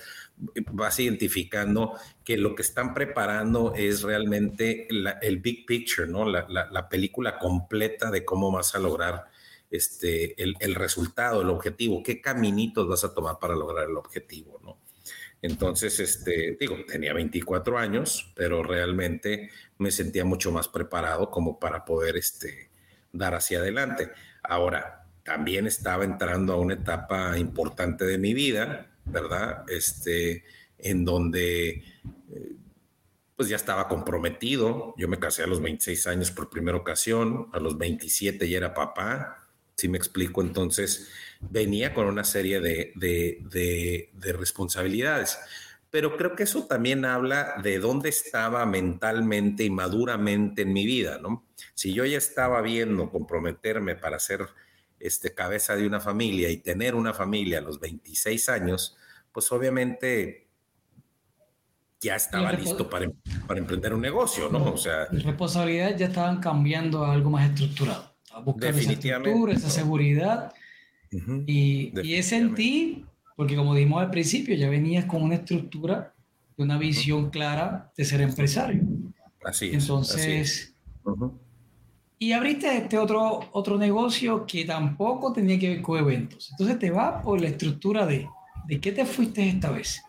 [0.72, 6.26] vas identificando que lo que están preparando es realmente el big picture, ¿no?
[6.26, 9.26] La, película completa de cómo vas a lograr
[9.72, 14.78] este, el, resultado, el objetivo, qué caminitos vas a tomar para lograr el objetivo, ¿no?
[15.42, 21.84] Entonces, este, digo, tenía 24 años, pero realmente me sentía mucho más preparado como para
[21.84, 22.70] poder este,
[23.12, 24.12] dar hacia adelante.
[24.42, 29.64] Ahora, también estaba entrando a una etapa importante de mi vida, ¿verdad?
[29.70, 30.44] Este,
[30.78, 32.56] en donde eh,
[33.36, 34.94] pues ya estaba comprometido.
[34.98, 38.74] Yo me casé a los 26 años por primera ocasión, a los 27 ya era
[38.74, 41.10] papá, si me explico, entonces
[41.42, 45.40] venía con una serie de, de, de responsabilidades.
[45.90, 51.20] Pero creo que eso también habla de dónde estaba mentalmente y maduramente en mi vida,
[51.22, 51.46] ¿no?
[51.76, 54.48] Si yo ya estaba viendo comprometerme para ser
[55.04, 58.96] este, cabeza de una familia y tener una familia a los 26 años,
[59.34, 60.48] pues obviamente
[62.00, 63.14] ya estaba listo para, em,
[63.46, 64.64] para, emprender un negocio, ¿no?
[64.74, 69.54] O sea, las responsabilidades ya estaban cambiando a algo más estructurado, a buscar esa estructura,
[69.54, 70.54] esa seguridad.
[71.46, 76.14] y, y es en ti, porque como dijimos al principio, ya venías con una estructura,
[76.56, 78.84] de una visión clara de ser empresario.
[79.44, 79.74] Así es.
[79.74, 80.76] Entonces,
[82.24, 86.52] y abriste este otro, otro negocio que tampoco tenía que ver con eventos.
[86.52, 88.30] Entonces te va por la estructura de,
[88.66, 90.02] ¿de qué te fuiste esta vez?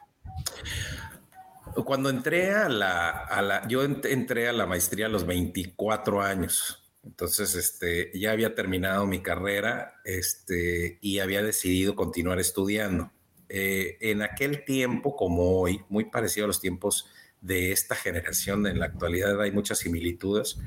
[1.85, 6.85] Cuando entré a la, a la, yo entré a la maestría a los 24 años.
[7.05, 13.11] Entonces, este, ya había terminado mi carrera, este, y había decidido continuar estudiando.
[13.49, 17.09] Eh, en aquel tiempo, como hoy, muy parecido a los tiempos
[17.41, 20.61] de esta generación, en la actualidad hay muchas similitudes.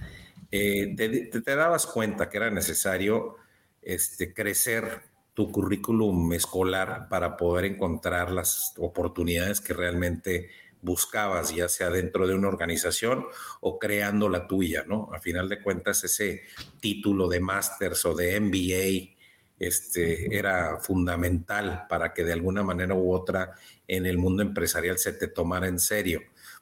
[0.51, 3.35] Eh, te, dabas cuenta que era necesario
[3.81, 5.01] este, crecer
[5.33, 10.49] tu currículum escolar para poder encontrar las oportunidades que realmente
[10.81, 13.25] buscabas, ya sea dentro de una organización
[13.61, 15.09] o creando la tuya, ¿no?
[15.13, 16.43] A final de cuentas, ese
[16.79, 19.17] título de másters o de MBA
[19.59, 23.53] este, era fundamental para que de alguna manera u otra
[23.87, 26.21] en el mundo empresarial se te tomara en serio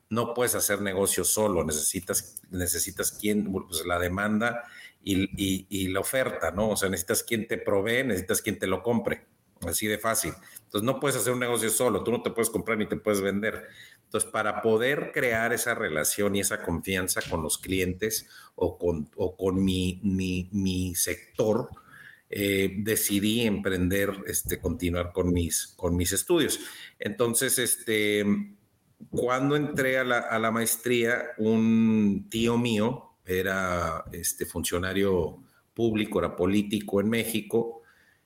[0.10, 4.64] no puedes hacer negocio solo, necesitas, necesitas quien, pues la demanda
[5.04, 6.70] y, la oferta, ¿no?
[6.70, 9.26] O sea, necesitas quien te provee, necesitas quien te lo compre,
[9.62, 10.34] así de fácil.
[10.64, 13.22] Entonces, no puedes hacer un negocio solo, tú no te puedes comprar ni te puedes
[13.22, 13.68] vender.
[14.04, 19.06] Entonces, para poder crear esa relación y esa confianza con los clientes o con,
[19.38, 21.70] con mi, mi, sector,
[22.30, 26.60] eh, decidí emprender, este, continuar con mis, con mis estudios.
[27.00, 28.26] Entonces, este,
[29.10, 35.44] cuando entré a la, maestría, un tío mío era este funcionario
[35.74, 37.82] público, era político en México,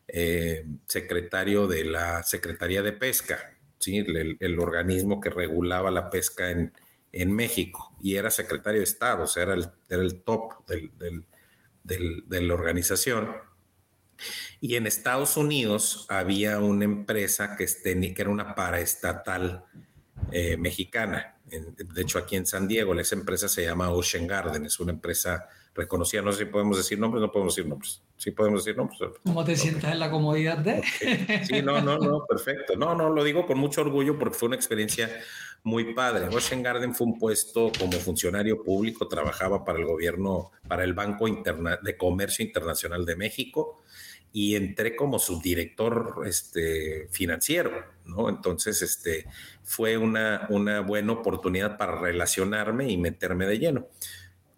[0.07, 3.97] eh, secretario de la Secretaría de Pesca, ¿sí?
[3.97, 6.71] el, organismo que regulaba la pesca en,
[7.31, 13.29] México, y era secretario de Estado, o sea, era el, top de la organización.
[14.59, 19.65] Y en Estados Unidos había una empresa que, que era una paraestatal
[20.31, 21.35] eh, mexicana.
[21.45, 25.47] de hecho, aquí en San Diego, esa empresa se llama Ocean Garden, es una empresa
[25.73, 26.21] reconocida.
[26.21, 28.01] No sé si podemos decir nombres, no podemos decir nombres.
[28.17, 28.99] Sí podemos decir nombres.
[29.23, 30.83] ¿Cómo te sientas en la comodidad de?
[31.45, 32.75] Sí, no, no, no, perfecto.
[32.75, 35.09] No, no, lo digo con mucho orgullo porque fue una experiencia
[35.63, 36.27] muy padre.
[36.27, 41.27] Ocean Garden fue un puesto como funcionario público, trabajaba para el gobierno, para el Banco
[41.27, 43.81] Interna de Comercio Internacional de México
[44.31, 47.71] y entré como subdirector este, financiero,
[48.05, 48.29] ¿no?
[48.29, 49.25] Entonces, este,
[49.63, 53.87] fue una, una buena oportunidad para relacionarme y meterme de lleno.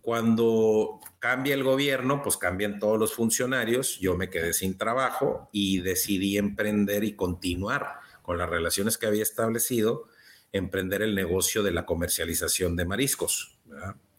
[0.01, 5.80] Cuando cambia el gobierno, pues cambian todos los funcionarios, yo me quedé sin trabajo y
[5.82, 10.07] decidí emprender y continuar con las relaciones que había establecido,
[10.51, 13.59] emprender el negocio de la comercialización de mariscos,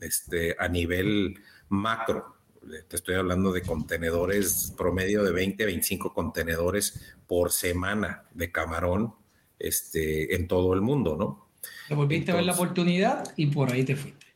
[0.00, 1.34] este, a nivel
[1.68, 2.41] macro
[2.88, 9.14] te estoy hablando de contenedores, promedio de 20 a 25 contenedores por semana de camarón
[9.58, 11.48] este, en todo el mundo, ¿no?
[11.88, 14.26] Te volviste a ver la oportunidad y por ahí te fuiste.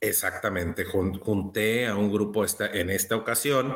[0.00, 3.74] Exactamente, junté a un grupo esta, en esta ocasión,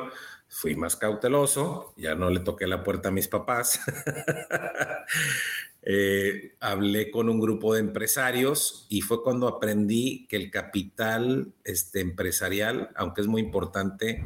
[0.49, 3.81] fui más cauteloso, ya no le toqué la puerta a mis papás.
[5.91, 12.01] Eh, hablé con un grupo de empresarios y fue cuando aprendí que el capital este,
[12.01, 14.23] empresarial, aunque es muy importante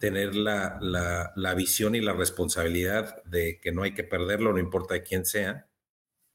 [0.00, 4.94] tener la, la, visión y la responsabilidad de que no hay que perderlo, no importa
[4.94, 5.68] de quién sea.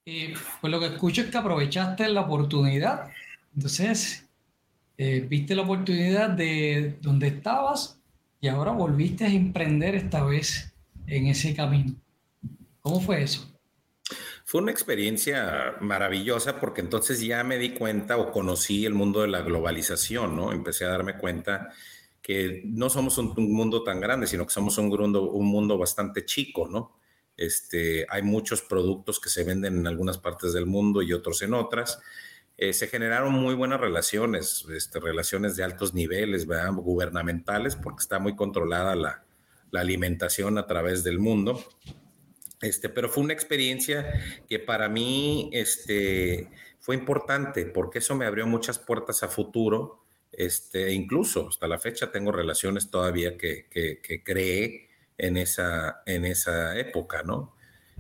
[0.06, 3.10] Y pues lo que escucho es que aprovechaste la oportunidad.
[3.54, 4.26] Entonces,
[4.98, 8.00] eh, viste la oportunidad de donde estabas
[8.40, 10.74] y ahora volviste a emprender esta vez
[11.08, 11.94] en ese camino.
[12.80, 13.51] ¿Cómo fue eso?
[14.52, 19.30] Fue una experiencia maravillosa porque entonces ya me di cuenta o conocí el mundo de
[19.30, 20.52] la globalización, ¿no?
[20.52, 21.70] Empecé a darme cuenta
[22.22, 26.26] que no somos un, mundo tan grande, sino que somos un mundo, un mundo bastante
[26.26, 26.98] chico, ¿no?
[27.38, 31.54] Este, hay muchos productos que se venden en algunas partes del mundo y otros en
[31.54, 32.02] otras.
[32.58, 36.74] Eh, se generaron muy buenas relaciones, este, relaciones de altos niveles, ¿verdad?
[36.74, 39.24] gubernamentales, porque está muy controlada la,
[39.72, 41.64] la alimentación a través del mundo.
[42.62, 44.14] Este, pero fue una experiencia
[44.48, 46.50] que para mí este,
[46.80, 50.04] fue importante porque eso me abrió muchas puertas a futuro.
[50.32, 56.78] Este, incluso hasta la fecha tengo relaciones todavía que, que, creé en esa, en esa
[56.78, 57.56] época, ¿no?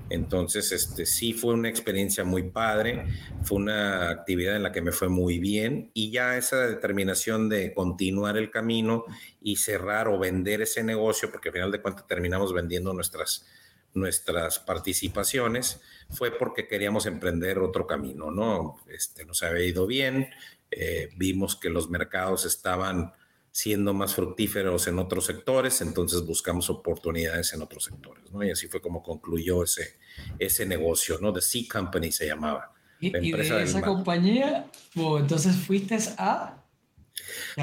[0.09, 3.05] Entonces, este, sí fue una experiencia muy padre,
[3.43, 7.73] fue una actividad en la que me fue muy bien y ya esa determinación de
[7.73, 9.05] continuar el camino
[9.41, 13.45] y cerrar o vender ese negocio, porque al final de cuentas terminamos vendiendo nuestras,
[13.93, 18.77] nuestras participaciones fue porque queríamos emprender otro camino, ¿no?
[18.87, 20.29] Este, nos había ido bien,
[20.71, 23.13] eh, vimos que los mercados estaban
[23.51, 28.43] siendo más fructíferos en otros sectores, entonces buscamos oportunidades en otros sectores, ¿no?
[28.43, 29.97] Y así fue como concluyó ese,
[30.39, 31.33] ese negocio, ¿no?
[31.33, 32.73] The Sea Company se llamaba.
[33.01, 36.63] ¿Y, de esa compañía, entonces fuiste a...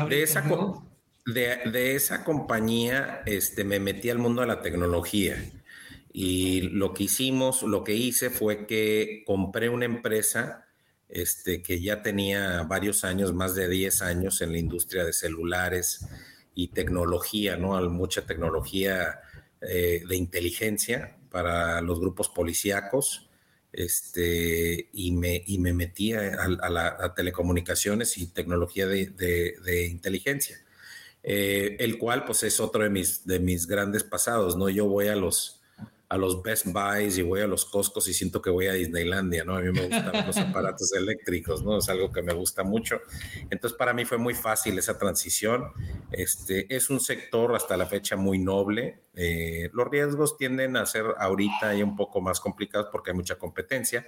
[0.09, 0.43] De esa,
[1.25, 5.43] de, de esa compañía este, me metí al mundo de la tecnología.
[6.13, 10.69] Y lo que hicimos, lo que hice fue que compré una empresa
[11.09, 16.07] este, que ya tenía varios años, más de 10 años en la industria de celulares
[16.55, 17.81] y tecnología, ¿no?
[17.89, 19.21] Mucha tecnología
[19.61, 23.25] eh, de inteligencia para los grupos policíacos.
[23.73, 30.59] Este, y, me, y me metí a, la, telecomunicaciones y tecnología de, inteligencia,
[31.23, 34.69] eh, el cual pues es otro de mis, de mis grandes pasados, ¿no?
[34.69, 35.58] Yo voy a los,
[36.09, 39.45] a los Best Buys y voy a los Costcos y siento que voy a Disneylandia,
[39.45, 39.57] ¿no?
[39.57, 41.79] A mí me gustan los aparatos eléctricos, ¿no?
[41.79, 43.01] Es algo que me gusta mucho.
[43.51, 45.71] Entonces, para mí fue muy fácil esa transición.
[46.11, 49.01] Este, es un sector hasta la fecha muy noble.
[49.15, 53.37] Eh, los riesgos tienden a ser ahorita y un poco más complicados porque hay mucha
[53.37, 54.07] competencia,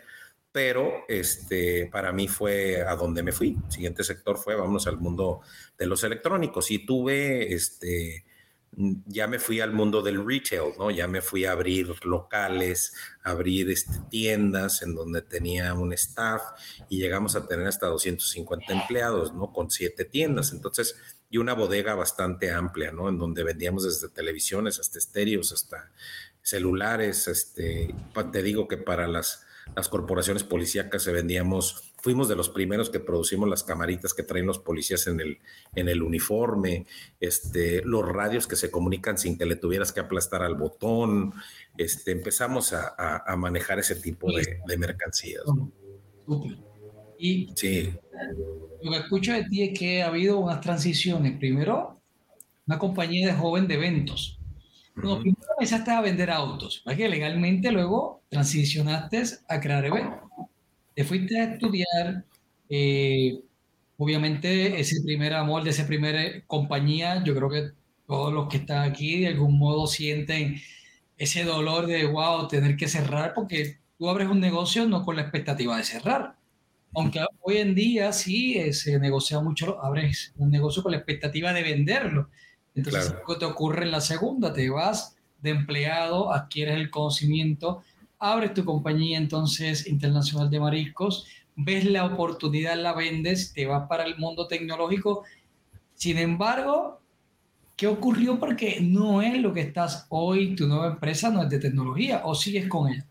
[0.53, 3.59] pero este, para mí fue a donde me fui.
[3.63, 5.43] El siguiente sector fue, vamos al mundo
[5.77, 8.25] de los electrónicos y tuve, este,
[8.73, 10.91] ya me fui al mundo del retail, ¿no?
[10.91, 16.43] Ya me fui a abrir locales, abrir este, tiendas en donde tenía un staff
[16.89, 19.53] y llegamos a tener hasta 250 empleados, ¿no?
[19.53, 20.53] Con siete tiendas.
[20.53, 20.97] Entonces,
[21.29, 23.09] y una bodega bastante amplia, ¿no?
[23.09, 25.91] En donde vendíamos desde televisiones hasta estéreos, hasta
[26.43, 27.29] celulares.
[27.29, 27.95] Este,
[28.33, 29.45] te digo que para las
[29.77, 34.47] las corporaciones policíacas se vendíamos, fuimos de los primeros que producimos las camaritas que traen
[34.47, 35.39] los policías en el,
[35.75, 36.87] en el uniforme,
[37.21, 41.33] este, los radios que se comunican sin que le tuvieras que aplastar al botón,
[41.77, 45.43] este, empezamos a, manejar ese tipo de, mercancías.
[47.19, 47.93] Y sí.
[48.83, 51.39] lo que escucho de ti es que ha habido unas transiciones.
[51.39, 52.01] Primero,
[52.67, 54.40] una compañía de joven de eventos.
[55.03, 60.21] No, primero empezaste a vender autos, que legalmente luego transicionaste a crear eventos.
[60.95, 62.25] Te fuiste a estudiar,
[62.69, 63.41] eh,
[63.97, 67.71] obviamente ese primer amor de esa primera compañía, yo creo que
[68.07, 70.61] todos los que están aquí de algún modo sienten
[71.17, 75.23] ese dolor de, wow, tener que cerrar, porque tú abres un negocio no con la
[75.23, 76.37] expectativa de cerrar.
[76.95, 81.53] Aunque hoy en día sí eh, se negocia mucho, abres un negocio con la expectativa
[81.53, 82.31] de venderlo
[82.75, 84.53] entonces, ¿qué te ocurre en la segunda?
[84.53, 87.83] Te vas de empleado, adquieres el conocimiento,
[88.19, 94.05] abres tu compañía entonces internacional de mariscos, ves la oportunidad, la vendes, te vas para
[94.05, 95.25] el mundo tecnológico.
[95.95, 97.01] Sin embargo,
[97.77, 98.39] ¿qué ocurrió?
[98.39, 102.35] Porque no es lo que estás hoy, tu nueva empresa no es de tecnología, o
[102.35, 103.07] sigues con ella.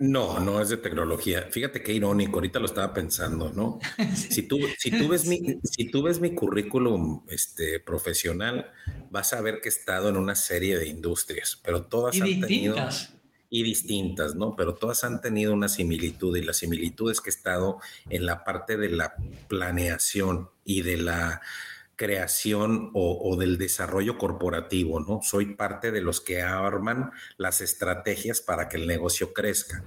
[0.00, 1.48] No, no es de tecnología.
[1.50, 3.78] Fíjate qué irónico, ahorita lo estaba pensando, ¿no?
[4.16, 8.72] Si, tú, si, tú ves mi, si tú ves mi currículum este, profesional,
[9.10, 12.48] vas a ver que he estado en una serie de industrias, pero todas han distintas.
[12.48, 13.20] tenido...
[13.52, 14.54] Y distintas, ¿no?
[14.54, 18.44] Pero todas han tenido una similitud y la similitud es que he estado en la
[18.44, 19.16] parte de la
[19.48, 21.40] planeación y de la
[22.00, 25.20] creación o, del desarrollo corporativo, ¿no?
[25.22, 29.84] Soy parte de los que arman las estrategias para que el negocio crezca.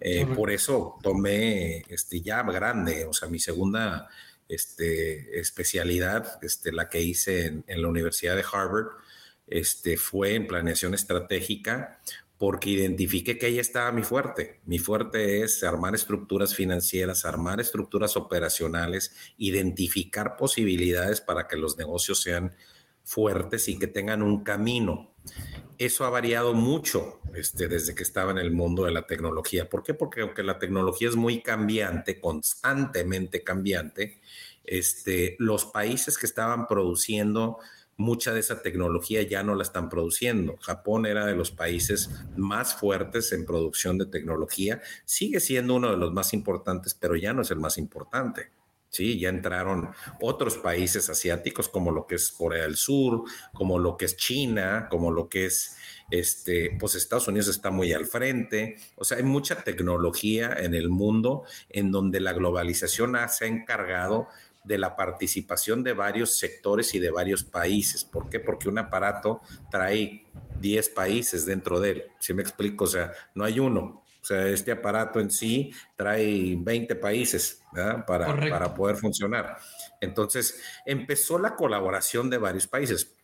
[0.00, 4.08] Eh, por eso tomé este, ya grande, o sea, mi segunda
[4.48, 8.90] este, especialidad, este, la que hice en, en, la Universidad de Harvard,
[9.48, 11.98] este, fue en planeación estratégica,
[12.38, 14.60] porque identifiqué que ahí estaba mi fuerte.
[14.64, 22.22] Mi fuerte es armar estructuras financieras, armar estructuras operacionales, identificar posibilidades para que los negocios
[22.22, 22.54] sean
[23.02, 25.10] fuertes y que tengan un camino.
[25.78, 29.68] Eso ha variado mucho este, desde que estaba en el mundo de la tecnología.
[29.68, 29.94] ¿Por qué?
[29.94, 34.20] Porque aunque la tecnología es muy cambiante, constantemente cambiante,
[34.64, 37.58] este, los países que estaban produciendo
[37.98, 40.56] mucha de esa tecnología ya no la están produciendo.
[40.62, 45.98] Japón era de los países más fuertes en producción de tecnología, sigue siendo uno de
[45.98, 48.52] los más importantes, pero ya no es el más importante.
[48.90, 49.90] Sí, ya entraron
[50.20, 54.86] otros países asiáticos como lo que es Corea del Sur, como lo que es China,
[54.90, 55.76] como lo que es
[56.10, 58.76] este, pues Estados Unidos está muy al frente.
[58.96, 64.28] O sea, hay mucha tecnología en el mundo en donde la globalización se ha encargado
[64.68, 68.04] de la participación de varios sectores y de varios países.
[68.04, 68.38] ¿Por qué?
[68.38, 69.40] Porque un aparato
[69.70, 70.26] trae
[70.60, 72.04] 10 países dentro de él.
[72.20, 72.84] Si me explico?
[72.84, 74.04] O sea, no hay uno.
[74.20, 77.62] O sea, este aparato en sí trae 20 países
[78.06, 79.56] para, para poder funcionar.
[80.02, 83.16] Entonces, empezó la colaboración de varios países.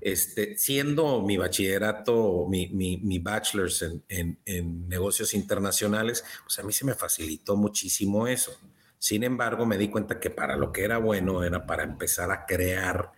[0.00, 6.64] Este, siendo mi bachillerato, mi, mi, mi bachelor's en, en, en, negocios internacionales, pues a
[6.64, 8.58] mí se me facilitó muchísimo eso.
[9.02, 12.46] Sin embargo, me di cuenta que para lo que era bueno era para empezar a
[12.46, 13.10] crear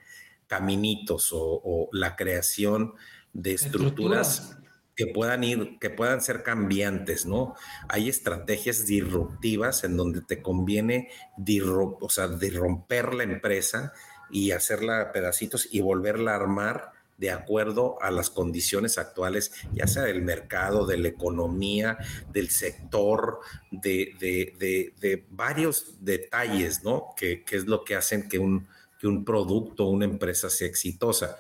[0.47, 2.95] caminitos o, la creación
[3.35, 4.57] de estructuras
[4.97, 7.55] que puedan ir, que puedan ser cambiantes, ¿no?
[7.91, 13.93] Hay estrategias disruptivas en donde te conviene o sea, romper la empresa
[14.31, 19.87] y hacerla a pedacitos y volverla a armar de acuerdo a las condiciones actuales, ya
[19.87, 21.99] sea del mercado, de la economía,
[22.33, 23.41] del sector,
[23.71, 27.15] de, varios detalles, ¿no?
[27.17, 28.67] Que, es lo que hacen que un,
[28.99, 31.39] que un producto, una empresa sea exitosa.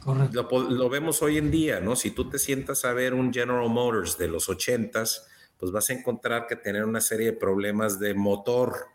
[0.00, 0.68] Correcto.
[0.68, 1.96] Lo, vemos hoy en día, ¿no?
[1.96, 5.26] Si tú te sientas a ver un General Motors de los ochentas,
[5.58, 8.88] pues vas a encontrar que tener una serie de problemas de motor,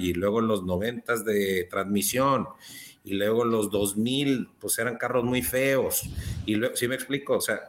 [0.00, 2.46] y luego en los noventas de transmisión,
[3.06, 6.08] y luego los 2000, pues eran carros muy feos.
[6.46, 7.36] Y luego, ¿sí me explico?
[7.36, 7.60] O sea,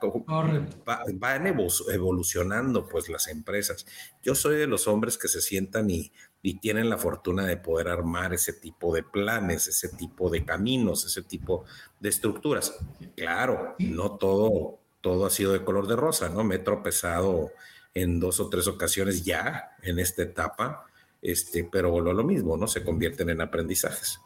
[1.15, 3.86] van evolucionando pues las empresas.
[4.23, 7.89] Yo soy de los hombres que se sientan y, y tienen la fortuna de poder
[7.89, 11.65] armar ese tipo de planes, ese tipo de caminos, ese tipo
[11.99, 12.73] de estructuras.
[13.17, 16.45] Claro, no todo, todo ha sido de color de rosa, ¿no?
[16.45, 17.51] Me he tropezado
[17.93, 20.86] en dos o tres ocasiones ya en esta etapa,
[21.21, 22.67] este, pero lo mismo, ¿no?
[22.67, 24.21] Se convierten en aprendizajes.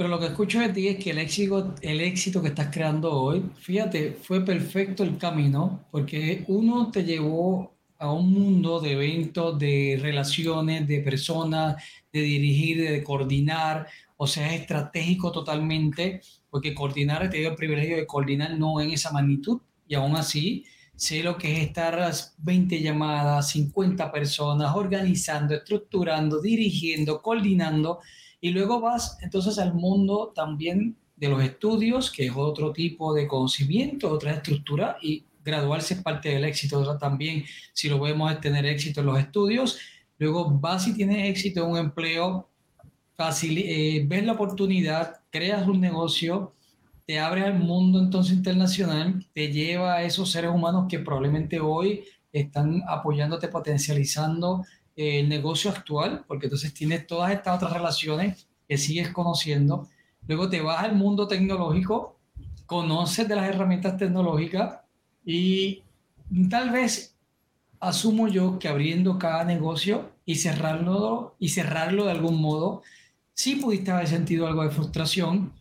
[0.00, 3.12] Pero lo que escucho de ti es que el éxito, el éxito que estás creando
[3.12, 9.58] hoy, fíjate, fue perfecto el camino, porque uno te llevó a un mundo de eventos,
[9.58, 17.28] de relaciones, de personas, de dirigir, de coordinar, o sea, es estratégico totalmente, porque coordinar,
[17.28, 20.64] te dio el privilegio de coordinar no en esa magnitud, y aún así
[20.96, 27.98] sé lo que es estar a las 20 llamadas, 50 personas, organizando, estructurando, dirigiendo, coordinando,
[28.40, 33.28] y luego vas entonces al mundo también de los estudios, que es otro tipo de
[33.28, 36.96] conocimiento, otra estructura, y graduarse es parte del éxito.
[36.98, 39.78] También, si lo vemos es tener éxito en los estudios,
[40.18, 42.48] luego vas y tienes éxito en un empleo,
[43.16, 46.54] fácil, eh, ves la oportunidad, creas un negocio,
[47.06, 52.04] te abre al mundo entonces internacional, te lleva a esos seres humanos que probablemente hoy
[52.32, 54.64] están apoyándote, potencializando
[55.00, 59.88] el negocio actual, porque entonces tienes todas estas otras relaciones que sigues conociendo.
[60.26, 62.18] Luego te vas al mundo tecnológico,
[62.66, 64.80] conoces de las herramientas tecnológicas
[65.24, 65.82] y
[66.50, 67.16] tal vez
[67.80, 72.82] asumo yo que abriendo cada negocio y cerrarlo y cerrarlo de algún modo,
[73.32, 75.52] sí pudiste haber sentido algo de frustración,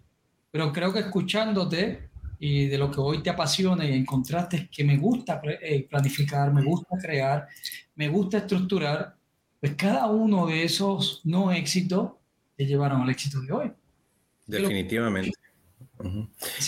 [0.51, 2.09] pero creo que escuchándote
[2.39, 6.63] y de lo que hoy te apasiona y encontraste que me gusta eh, planificar, me
[6.63, 7.47] gusta crear,
[7.95, 9.15] me gusta estructurar,
[9.59, 12.11] pues cada uno de esos no éxitos
[12.55, 13.71] te llevaron al éxito de hoy.
[14.45, 15.37] Definitivamente.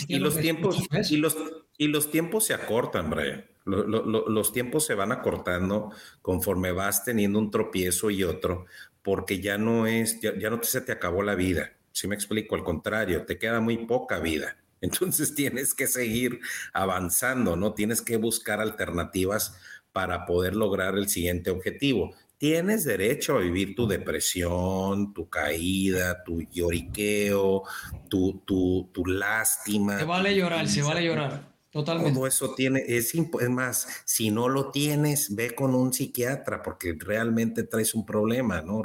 [0.08, 1.36] Y los tiempos y los,
[1.78, 3.44] y los tiempos se acortan, Brian.
[3.64, 5.90] los tiempos se van acortando
[6.20, 8.66] conforme vas teniendo un tropiezo y otro,
[9.02, 12.54] porque ya no es, ya, ya no se te acabó la vida si me explico,
[12.54, 14.56] al contrario, te queda muy poca vida.
[14.80, 16.40] Entonces tienes que seguir
[16.72, 17.74] avanzando, ¿no?
[17.74, 19.56] Tienes que buscar alternativas
[19.92, 22.14] para poder lograr el siguiente objetivo.
[22.42, 27.62] Tienes derecho a vivir tu depresión, tu caída, tu lloriqueo,
[28.08, 29.96] tu, tu, tu lástima.
[29.96, 31.54] Se vale llorar, se vale llorar.
[31.70, 32.14] Totalmente.
[32.14, 36.96] Todo eso tiene, es, es, más, si no lo tienes, ve con un psiquiatra porque
[36.98, 38.82] realmente traes un problema, ¿no?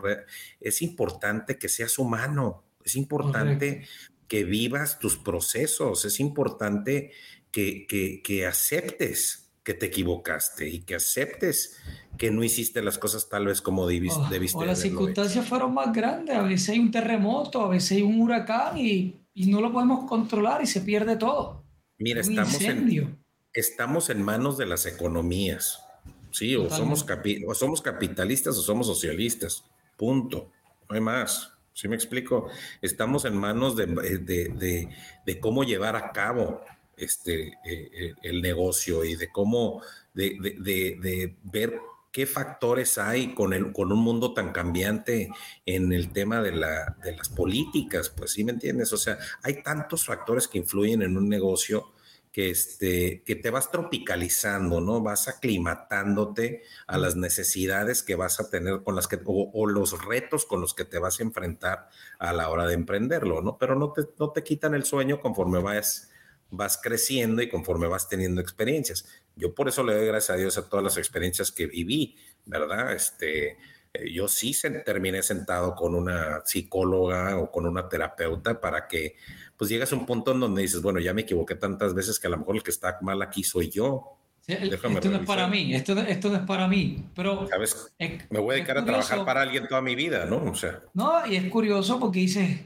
[0.62, 3.88] Es importante que seas humano, es importante
[4.28, 7.12] que vivas tus procesos, es importante
[7.49, 7.88] que,
[8.24, 11.78] que, aceptes que te equivocaste y que aceptes
[12.18, 14.22] que no hiciste las cosas tal vez como debiste.
[14.53, 18.22] o las circunstancias fueron más grandes, a veces hay un terremoto, a veces hay un
[18.22, 21.65] huracán y, y no lo podemos controlar y se pierde todo.
[21.97, 23.20] Mira, estamos en,
[23.51, 25.84] estamos en manos de las economías,
[26.32, 26.55] ¿sí?
[26.55, 27.05] O somos,
[27.45, 29.65] o somos capitalistas o somos socialistas,
[29.97, 30.49] punto,
[30.88, 31.51] no hay más.
[31.74, 32.47] ¿Sí me explico?
[32.82, 36.61] Estamos en manos de, de, cómo llevar a cabo
[36.97, 39.81] este, eh, eh, el negocio y de cómo,
[40.13, 41.79] de, ver
[42.11, 45.29] qué factores hay con, el, con un mundo tan cambiante
[45.65, 49.61] en el tema de, la, de las políticas, pues sí me entiendes, o sea, hay
[49.61, 51.93] tantos factores que influyen en un negocio
[52.37, 55.01] que, este, que te vas tropicalizando, ¿no?
[55.01, 60.45] Vas aclimatándote a las necesidades que vas a tener con las que, o, los retos
[60.45, 61.89] con los que te vas a enfrentar
[62.19, 63.57] a la hora de emprenderlo, ¿no?
[63.57, 66.11] Pero no te, no te quitan el sueño conforme vas,
[66.49, 69.07] vas creciendo y conforme vas teniendo experiencias.
[69.35, 72.93] Yo por eso le doy gracias a Dios a todas las experiencias que viví, ¿verdad?
[72.93, 73.57] Este,
[73.93, 79.15] eh, yo sí se, terminé sentado con una psicóloga o con una terapeuta para que
[79.55, 82.27] pues llegas a un punto en donde dices, bueno, ya me equivoqué tantas veces que
[82.27, 84.17] a lo mejor el que está mal aquí soy yo.
[84.45, 87.47] esto no es para mí, esto, esto no es para mí, pero...
[87.47, 87.93] ¿Sabes?
[88.29, 90.51] me voy a dedicar a trabajar para alguien toda mi vida, ¿no?
[90.51, 90.83] O sea...
[90.93, 92.59] No, y es curioso porque dices,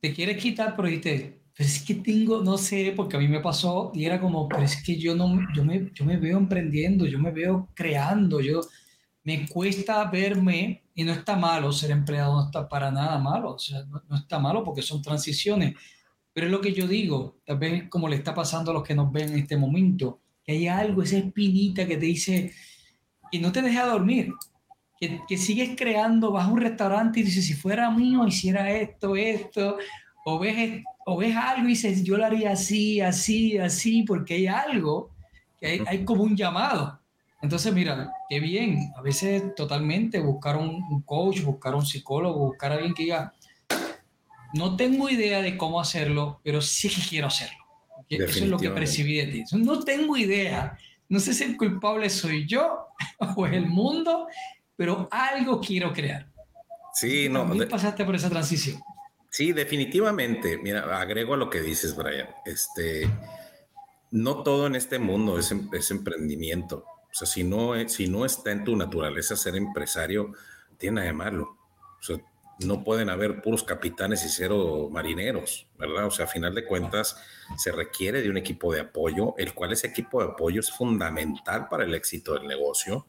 [0.00, 3.40] te quieres quitar, pero dices, pero es que tengo, no sé, porque a mí me
[3.40, 7.04] pasó y era como, pero es que yo no, yo me, yo me veo emprendiendo,
[7.04, 8.60] yo me veo creando, yo
[9.24, 13.58] me cuesta verme, y no está malo ser empleado, no está para nada malo, o
[13.58, 15.74] sea, no, no está malo porque son transiciones
[16.38, 18.94] pero es lo que yo digo, tal vez como le está pasando a los que
[18.94, 22.52] nos ven en este momento, que hay algo, esa espinita que te dice
[23.32, 24.32] que no te deja dormir,
[25.00, 29.16] que, que sigues creando, vas a un restaurante y dices, si fuera mío, hiciera esto,
[29.16, 29.78] esto,
[30.30, 34.46] o ves, o ves algo y dices, yo lo haría así, así, así, porque hay
[34.46, 35.10] algo,
[35.58, 37.00] que hay, hay como un llamado.
[37.40, 42.72] Entonces, mira, qué bien, a veces totalmente buscar un, un coach, buscar un psicólogo, buscar
[42.72, 43.32] a alguien que diga,
[44.52, 47.64] no tengo idea de cómo hacerlo, pero sí que quiero hacerlo.
[48.10, 49.44] Eso es lo que percibí de ti.
[49.52, 50.76] No tengo idea.
[51.08, 52.86] No sé si el culpable soy yo
[53.36, 54.26] o es el mundo,
[54.76, 56.30] pero algo quiero crear.
[56.92, 57.48] Sí, no.
[57.48, 58.80] ¿Cómo pasaste por esa transición?
[59.30, 60.58] Sí, definitivamente.
[60.58, 62.28] Mira, agrego a lo que dices, Brian.
[62.44, 63.08] Este,
[64.10, 66.84] no todo en este mundo es, em, emprendimiento.
[67.10, 70.32] O sea, si no, si no está en tu naturaleza ser empresario,
[70.78, 71.56] tiene de malo.
[71.98, 72.18] O sea,
[72.60, 76.06] no pueden haber puros capitanes y cero marineros, ¿verdad?
[76.06, 77.16] O sea, a final de cuentas,
[77.56, 81.68] se requiere de un equipo de apoyo, el cual ese equipo de apoyo es fundamental
[81.68, 83.06] para el éxito del negocio.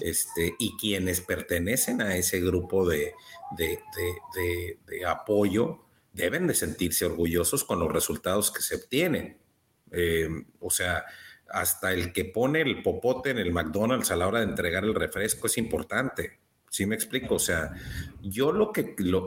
[0.00, 3.14] Este, y quienes pertenecen a ese grupo de,
[3.56, 9.38] de, apoyo deben de sentirse orgullosos con los resultados que se obtienen.
[9.92, 10.28] Eh,
[10.60, 11.04] o sea,
[11.48, 14.94] hasta el que pone el popote en el McDonald's a la hora de entregar el
[14.94, 16.40] refresco es importante.
[16.70, 17.36] ¿Sí me explico?
[17.36, 17.72] O sea,
[18.20, 19.26] yo lo que, lo,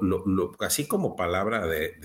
[0.59, 1.95] así como palabra de,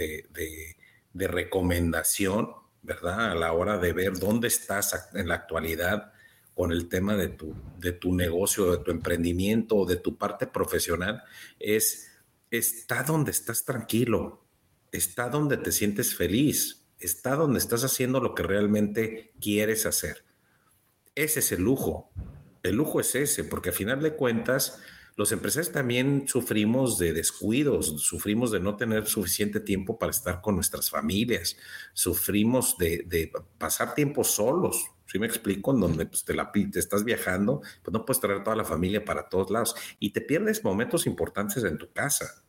[1.13, 2.51] de, recomendación,
[2.83, 3.33] ¿verdad?
[3.33, 6.14] A la hora de ver dónde estás en la actualidad
[6.55, 10.47] con el tema de tu, de tu negocio, de tu emprendimiento o de tu parte
[10.47, 11.23] profesional,
[11.59, 12.13] es,
[12.51, 14.45] está donde estás tranquilo,
[14.93, 20.25] está donde te sientes feliz, está donde estás haciendo lo que realmente quieres hacer.
[21.15, 22.11] Ese es el lujo.
[22.63, 24.81] El lujo es ese, porque a final de cuentas,
[25.17, 30.57] los empresarios también sufrimos de descuidos, sufrimos de no tener suficiente tiempo para estar con
[30.57, 31.57] nuestras familias,
[31.93, 34.91] sufrimos de, pasar tiempo solos.
[35.07, 38.43] Si me explico, en donde pues, te, la, te estás viajando, pues no puedes traer
[38.43, 42.43] toda la familia para todos lados y te pierdes momentos importantes en tu casa.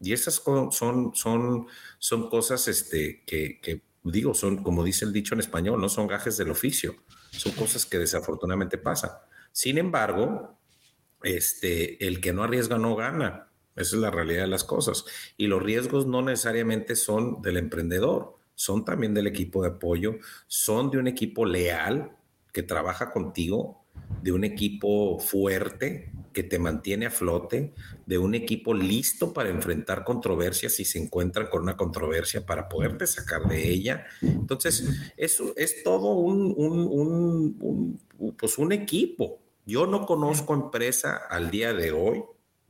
[0.00, 1.66] Y esas son, son,
[1.98, 6.06] son cosas este, que, que digo, son, como dice el dicho en español, no son
[6.06, 6.96] gajes del oficio,
[7.30, 9.10] son cosas que desafortunadamente pasan.
[9.52, 10.59] Sin embargo,
[11.22, 13.48] este, el que no arriesga no gana.
[13.76, 15.04] Esa es la realidad de las cosas.
[15.36, 20.16] Y los riesgos no necesariamente son del emprendedor, son también del equipo de apoyo,
[20.46, 22.16] son de un equipo leal
[22.52, 23.84] que trabaja contigo,
[24.22, 27.72] de un equipo fuerte que te mantiene a flote,
[28.06, 33.06] de un equipo listo para enfrentar controversias si se encuentran con una controversia para poderte
[33.06, 34.06] sacar de ella.
[34.20, 37.98] Entonces, eso es todo un, un,
[38.36, 39.40] pues un equipo
[39.70, 42.22] yo no conozco empresa al día de hoy,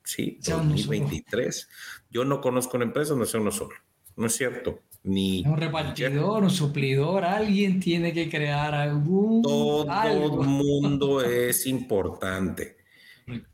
[0.04, 1.68] sí, 2023.
[2.10, 3.74] Yo no conozco una empresa donde sea uno solo.
[4.16, 4.82] No es cierto.
[5.02, 9.40] Ni un repartidor, un suplidor, alguien tiene que crear algún.
[9.40, 12.76] Todo mundo es importante.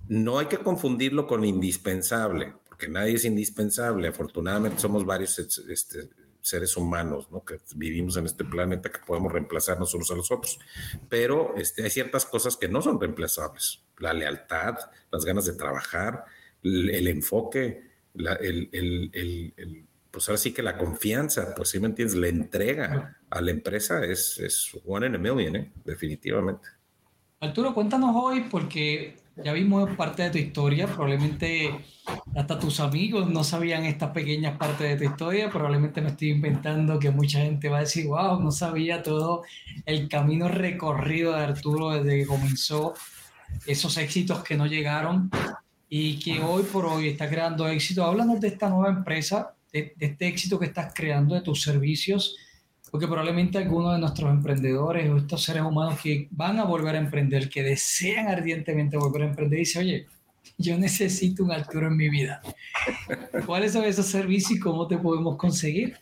[0.08, 4.08] No hay que confundirlo con indispensable, porque nadie es indispensable.
[4.08, 6.08] Afortunadamente somos varios este,
[6.46, 7.44] seres humanos, ¿no?
[7.44, 10.60] Que vivimos en este planeta que podemos reemplazarnos unos a los otros.
[11.08, 13.82] Pero este, hay ciertas cosas que no son reemplazables.
[13.98, 14.76] La lealtad,
[15.10, 16.24] las ganas de trabajar,
[16.62, 22.28] el, enfoque, el, el, pues ahora sí que la confianza, pues si me entiendes, la
[22.28, 25.72] entrega a la empresa es, es one in a million, ¿eh?
[25.84, 26.68] definitivamente.
[27.40, 31.84] Arturo, cuéntanos hoy, porque ya vimos parte de tu historia, probablemente
[32.34, 36.98] hasta tus amigos no sabían estas pequeñas partes de tu historia, probablemente me estoy inventando
[36.98, 39.42] que mucha gente va a decir, wow, no sabía todo
[39.84, 42.94] el camino recorrido de Arturo desde que comenzó,
[43.66, 45.30] esos éxitos que no llegaron
[45.88, 48.04] y que hoy por hoy está creando éxito.
[48.04, 52.36] Háblanos de esta nueva empresa, de, de este éxito que estás creando, de tus servicios
[52.90, 56.98] porque probablemente algunos de nuestros emprendedores o estos seres humanos que van a volver a
[56.98, 60.06] emprender, que desean ardientemente volver a emprender, dicen, oye,
[60.58, 62.40] yo necesito un Arturo en mi vida.
[63.44, 65.98] ¿Cuáles son esos servicios y cómo te podemos conseguir?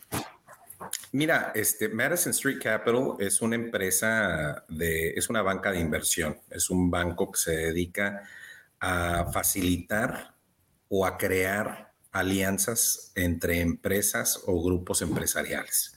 [1.11, 6.69] Mira, este Madison Street Capital es una empresa de, es una banca de inversión, es
[6.69, 8.23] un banco que se dedica
[8.79, 10.33] a facilitar
[10.89, 15.94] o a crear alianzas entre empresas o grupos empresariales.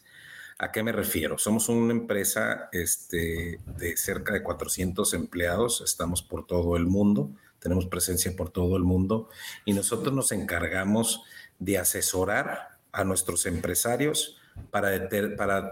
[0.60, 1.38] ¿A qué me refiero?
[1.38, 7.30] Somos una empresa este, de cerca de 400 empleados, estamos por todo el mundo,
[7.60, 9.28] tenemos presencia por todo el mundo
[9.64, 11.22] y nosotros nos encargamos
[11.60, 14.36] de asesorar a nuestros empresarios
[14.72, 15.70] para, para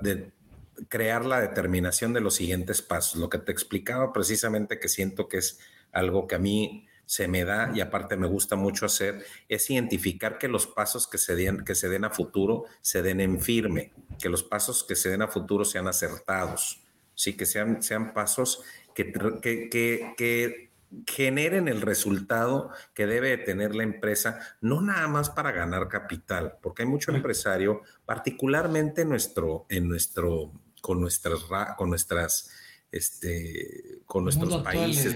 [0.88, 3.20] crear la determinación de los siguientes pasos.
[3.20, 5.58] Lo que te explicaba precisamente que siento que es
[5.90, 10.38] algo que a mí se me da y aparte me gusta mucho hacer es identificar
[10.38, 13.92] que los pasos que se den, que se den a futuro se den en firme,
[14.20, 16.82] que los pasos que se den a futuro sean acertados,
[17.14, 18.62] sí, que sean, sean pasos
[18.94, 20.66] que, que, que,
[21.06, 26.84] generen el resultado que debe tener la empresa, no nada más para ganar capital, porque
[26.84, 31.40] hay mucho empresario, particularmente en nuestro, en nuestro, con nuestras,
[31.76, 32.50] con nuestras
[32.96, 35.14] este, con nuestros países,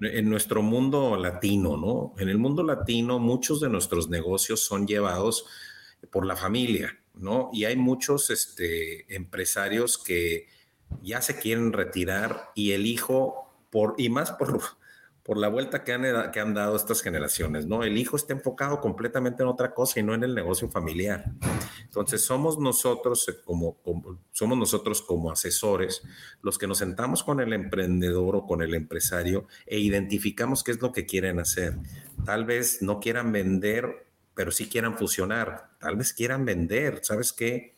[0.00, 2.14] en nuestro mundo latino, ¿no?
[2.18, 5.46] En el mundo latino muchos de nuestros negocios son llevados
[6.10, 7.50] por la familia, ¿no?
[7.52, 10.46] Y hay muchos este, empresarios que
[11.02, 14.60] ya se quieren retirar y el hijo, por, y más por,
[15.28, 17.84] por la vuelta que han, dado estas generaciones, ¿no?
[17.84, 21.26] El hijo está enfocado completamente en otra cosa y no en el negocio familiar.
[21.84, 23.76] Entonces, somos nosotros eh, como,
[24.32, 26.00] somos nosotros como asesores
[26.40, 30.80] los que nos sentamos con el emprendedor o con el empresario e identificamos qué es
[30.80, 31.74] lo que quieren hacer.
[32.24, 35.72] Tal vez no quieran vender, pero sí quieran fusionar.
[35.78, 37.00] Tal vez quieran vender.
[37.02, 37.74] ¿Sabes qué?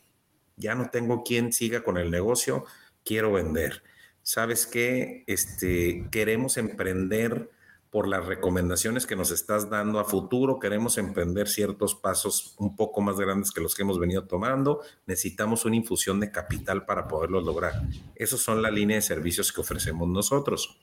[0.54, 2.64] Ya no tengo quien siga con el negocio,
[3.02, 3.82] quiero vender
[4.30, 5.24] ¿sabes qué?
[5.26, 7.50] Este, queremos emprender
[7.90, 10.60] por las recomendaciones que nos estás dando a futuro.
[10.60, 14.82] Queremos emprender ciertos pasos un poco más grandes que los que hemos venido tomando.
[15.06, 17.82] Necesitamos una infusión de capital para poderlo lograr.
[18.14, 20.78] Esas son la línea de servicios que ofrecemos nosotros.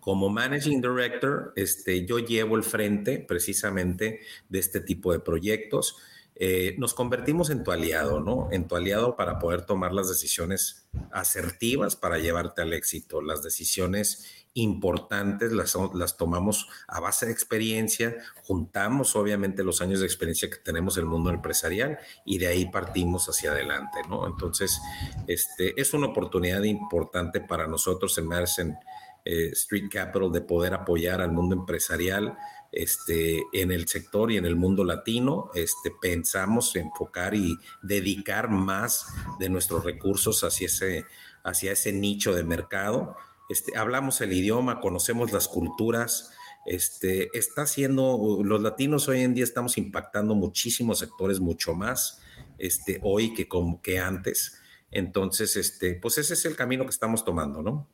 [0.00, 5.98] Como Managing Director, este, yo llevo el frente precisamente de este tipo de proyectos.
[6.40, 8.48] Eh, nos convertimos en tu aliado, ¿no?
[8.52, 14.46] En tu aliado para poder tomar las decisiones asertivas para llevarte al éxito, las decisiones
[14.54, 20.56] importantes las, las tomamos a base de experiencia, juntamos obviamente los años de experiencia que
[20.56, 24.26] tenemos en el mundo empresarial y de ahí partimos hacia adelante, ¿no?
[24.26, 24.80] Entonces,
[25.26, 28.76] este, es una oportunidad importante para nosotros en Madison
[29.24, 32.36] eh, Street Capital de poder apoyar al mundo empresarial
[32.72, 35.50] este, en el sector y en el mundo latino.
[35.54, 39.06] Este, pensamos enfocar y dedicar más
[39.38, 41.04] de nuestros recursos hacia ese,
[41.44, 43.16] hacia ese nicho de mercado
[43.48, 46.32] este, hablamos el idioma, conocemos las culturas,
[46.66, 52.20] este, está haciendo, los latinos hoy en día estamos impactando muchísimos sectores, mucho más
[52.58, 54.60] este, hoy que, como, que antes.
[54.90, 57.88] Entonces, este, pues ese es el camino que estamos tomando, ¿no?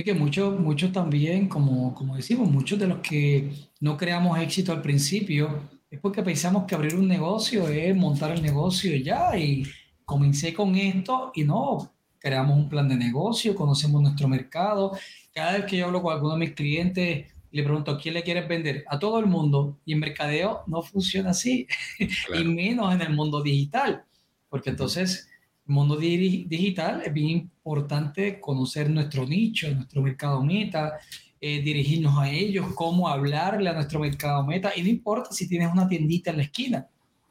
[0.00, 4.72] De que muchos, muchos también, como, como decimos, muchos de los que no creamos éxito
[4.72, 9.62] al principio, es porque pensamos que abrir un negocio es montar el negocio ya y
[10.06, 14.96] comencé con esto y no, creamos un plan de negocio, conocemos nuestro mercado.
[15.34, 18.22] Cada vez que yo hablo con alguno de mis clientes, le pregunto, ¿a quién le
[18.22, 18.84] quieres vender?
[18.88, 19.80] A todo el mundo.
[19.84, 21.66] Y en mercadeo no funciona así,
[21.98, 24.06] y menos en el mundo digital,
[24.48, 25.28] porque entonces
[25.70, 30.98] mundo digital es bien importante conocer nuestro nicho, nuestro mercado meta,
[31.40, 35.72] eh, dirigirnos a ellos, cómo hablarle a nuestro mercado meta, y no importa si tienes
[35.72, 36.86] una tiendita en la esquina.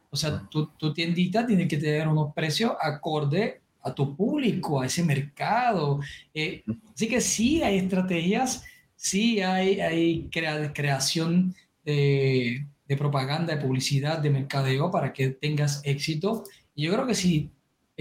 [0.10, 4.86] O sea, tu, tu tiendita tiene que tener unos precios acorde a tu público, a
[4.86, 6.00] ese mercado.
[6.34, 6.64] Eh,
[6.94, 8.64] así que sí hay estrategias,
[8.96, 16.44] sí hay, hay creación de, de, propaganda, de publicidad, de mercadeo para que tengas éxito.
[16.76, 17.52] Y yo creo que si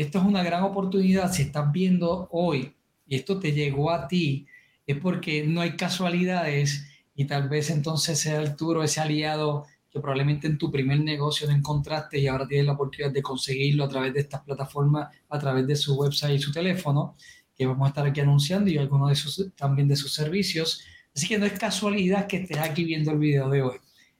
[0.02, 2.72] esto es una gran oportunidad, si estás viendo hoy
[3.04, 4.46] y esto te llegó a ti,
[4.86, 6.86] es porque no hay casualidades
[7.16, 11.56] y tal vez entonces sea Arturo ese aliado que probablemente en tu primer negocio no
[11.56, 15.66] encontraste y ahora tienes la oportunidad de conseguirlo a través de estas plataformas, a través
[15.66, 17.16] de su website y su teléfono,
[17.56, 20.84] que vamos a estar aquí anunciando y algunos de sus, también de sus servicios.
[21.12, 23.76] Así que no es casualidad que estés aquí viendo el video de hoy.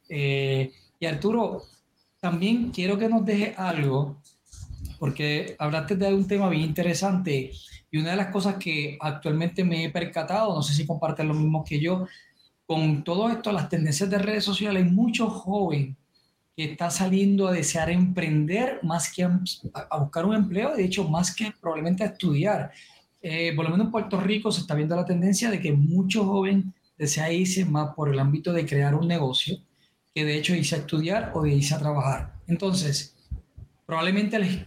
[0.09, 1.63] Eh, y Arturo,
[2.19, 4.21] también quiero que nos deje algo,
[4.99, 7.53] porque hablaste de un tema bien interesante
[7.91, 11.35] y una de las cosas que actualmente me he percatado, no sé si compartes lo
[11.35, 12.07] mismo que yo,
[12.67, 15.97] con todo esto, las tendencias de redes sociales, hay muchos jóvenes
[16.55, 21.35] que están saliendo a desear emprender más que a, buscar un empleo, de hecho, más
[21.35, 22.73] que probablemente a estudiar.
[23.23, 26.27] Eh, por lo menos en Puerto Rico se está viendo la tendencia de que muchos
[26.27, 26.67] jóvenes
[26.99, 29.57] desean irse más por el ámbito de crear un negocio
[30.15, 32.35] que de hecho irse a estudiar o de irse a trabajar.
[32.49, 33.17] Entonces,
[33.87, 34.67] probablemente les,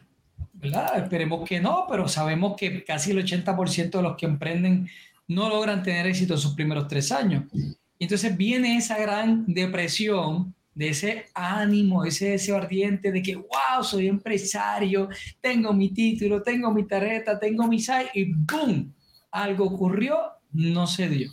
[0.62, 4.88] Esperemos que no, pero sabemos que casi el 80% de los que emprenden
[5.28, 7.45] no logran tener éxito en sus primeros tres años.
[7.53, 13.84] Y entonces viene esa gran depresión de ese ánimo, ese deseo ardiente de que, wow,
[13.84, 15.09] soy empresario,
[15.39, 18.93] tengo mi título, tengo mi tarjeta, tengo mi site y ¡boom!
[19.32, 20.18] Algo ocurrió,
[20.51, 21.32] no se dio.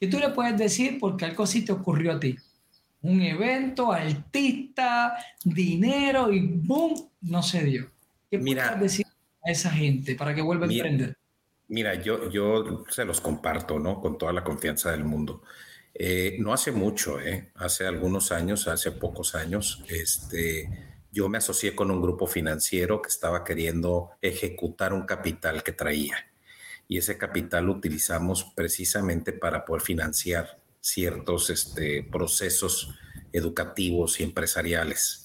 [0.00, 0.98] ¿Qué tú le puedes decir?
[0.98, 2.36] Porque algo sí te ocurrió a ti.
[3.02, 7.10] Un evento, artista, dinero y ¡boom!
[7.22, 7.90] No se dio.
[8.30, 9.06] ¿Qué Mira, decir
[9.44, 11.16] a esa gente para que vuelva a emprender?
[11.68, 14.00] Mira, yo, yo se los comparto, ¿no?
[14.00, 15.42] Con toda la confianza del mundo.
[15.94, 17.50] Eh, no hace mucho, ¿eh?
[17.54, 20.68] Hace algunos años, hace pocos años, este,
[21.10, 26.16] yo me asocié con un grupo financiero que estaba queriendo ejecutar un capital que traía.
[26.88, 32.94] Y ese capital lo utilizamos precisamente para poder financiar ciertos este, procesos
[33.32, 35.22] educativos y empresariales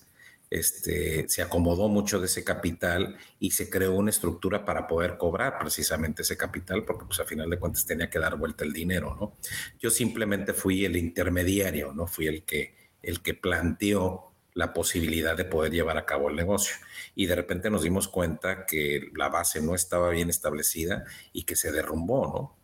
[0.49, 5.59] este, se acomodó mucho de ese capital y se creó una estructura para poder cobrar
[5.59, 9.33] precisamente ese capital, porque pues a final de cuentas tenía que dar vuelta el dinero.
[9.79, 12.07] Yo simplemente fui el intermediario, ¿no?
[12.07, 16.75] Fui el que, el que planteó la posibilidad de poder llevar a cabo el negocio.
[17.13, 21.03] Y de repente nos dimos cuenta que la base no estaba bien establecida
[21.33, 22.56] y que se derrumbó.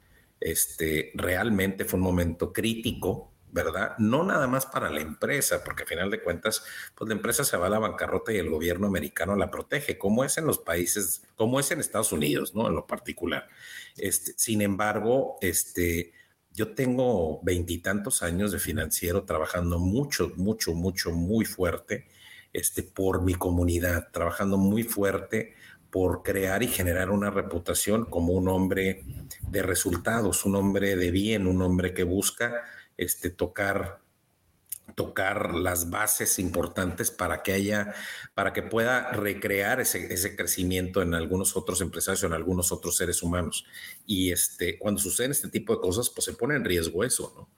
[0.44, 3.96] Este, realmente fue un momento crítico ¿verdad?
[4.00, 6.64] No nada más para la empresa, porque a final de cuentas,
[6.96, 10.24] pues la empresa se va a la bancarrota y el gobierno americano la protege, como
[10.24, 12.68] es en los países, como es en Estados Unidos, ¿no?
[12.68, 13.48] En lo particular.
[13.96, 16.14] Este, sin embargo, este,
[16.52, 22.08] yo tengo veintitantos años de financiero trabajando mucho, mucho, mucho, muy fuerte
[22.54, 25.54] este, por mi comunidad, trabajando muy fuerte
[25.94, 29.04] por crear y generar una reputación como un hombre
[29.48, 32.64] de resultados, un hombre de bien, un hombre que busca
[32.98, 34.02] este, tocar
[34.96, 37.94] tocar las bases importantes para que haya,
[38.34, 43.22] para que pueda recrear ese, ese, crecimiento en algunos otros empresarios en algunos otros seres
[43.22, 43.64] humanos.
[44.08, 47.50] Y este, cuando suceden este tipo de cosas, pues se pone en riesgo eso, ¿no?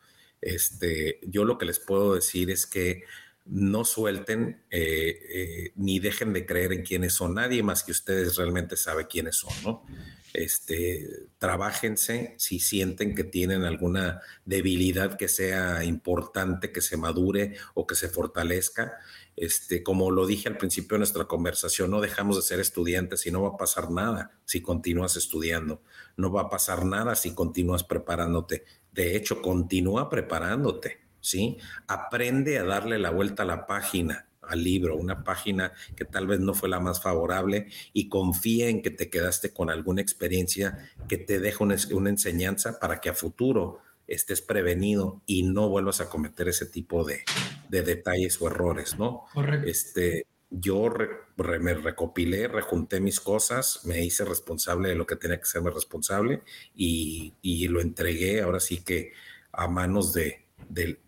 [0.41, 3.03] Este, yo lo que les puedo decir es que
[3.45, 7.35] no suelten eh, eh, ni dejen de creer en quiénes son.
[7.35, 9.85] Nadie más que ustedes realmente sabe quiénes son, ¿no?
[10.33, 17.87] Este, trabajense si sienten que tienen alguna debilidad que sea importante, que se madure o
[17.87, 18.97] que se fortalezca.
[19.37, 23.31] Este, como lo dije al principio de nuestra conversación, no dejamos de ser estudiantes y
[23.31, 25.81] no va a pasar nada si continúas estudiando.
[26.17, 28.65] No va a pasar nada si continúas preparándote.
[28.91, 31.57] De hecho, continúa preparándote ¿sí?
[31.87, 36.39] Aprende a darle la vuelta a la página, al libro, una página que tal vez
[36.39, 41.17] no fue la más favorable y confía en que te quedaste con alguna experiencia que
[41.17, 46.47] te deja una, enseñanza para que a futuro estés prevenido y no vuelvas a cometer
[46.47, 47.23] ese tipo de,
[47.69, 49.25] detalles o errores, ¿no?
[49.33, 49.67] Correcto.
[49.67, 50.93] Este, yo
[51.37, 56.43] me recopilé, rejunté mis cosas, me hice responsable de lo que tenía que serme responsable
[56.75, 59.11] y, y lo entregué ahora sí que
[59.51, 60.99] a manos de, del,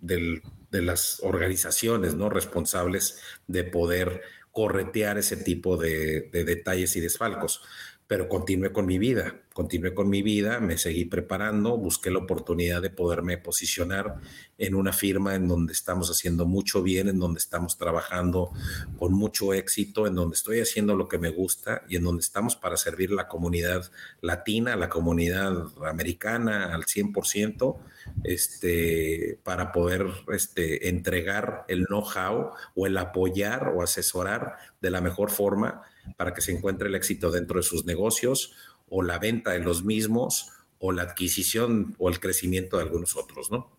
[0.00, 2.28] de las organizaciones ¿no?
[2.28, 4.22] responsables de poder
[4.52, 7.62] corretear ese tipo de, de detalles y desfalcos
[8.08, 12.80] pero continué con mi vida, continué con mi vida, me seguí preparando, busqué la oportunidad
[12.80, 14.14] de poderme posicionar
[14.56, 18.50] en una firma en donde estamos haciendo mucho bien, en donde estamos trabajando
[18.98, 22.56] con mucho éxito, en donde estoy haciendo lo que me gusta y en donde estamos
[22.56, 23.90] para servir la comunidad
[24.22, 27.76] latina, la comunidad americana al 100%,
[28.24, 35.30] este, para poder este, entregar el know-how o el apoyar o asesorar de la mejor
[35.30, 35.82] forma
[36.16, 38.52] para que se encuentre el éxito dentro de sus negocios
[38.88, 43.50] o la venta de los mismos o la adquisición o el crecimiento de algunos otros,
[43.50, 43.70] ¿no?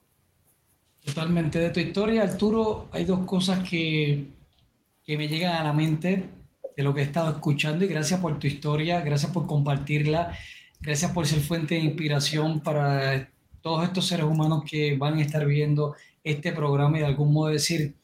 [1.03, 1.59] Totalmente.
[1.59, 4.25] De tu historia, Arturo, hay dos cosas que,
[5.03, 6.29] que me llegan a la mente
[6.75, 10.37] de lo que he estado escuchando y gracias por tu historia, gracias por compartirla,
[10.79, 13.29] gracias por ser fuente de inspiración para
[13.61, 17.49] todos estos seres humanos que van a estar viendo este programa y de algún modo
[17.49, 17.95] decir,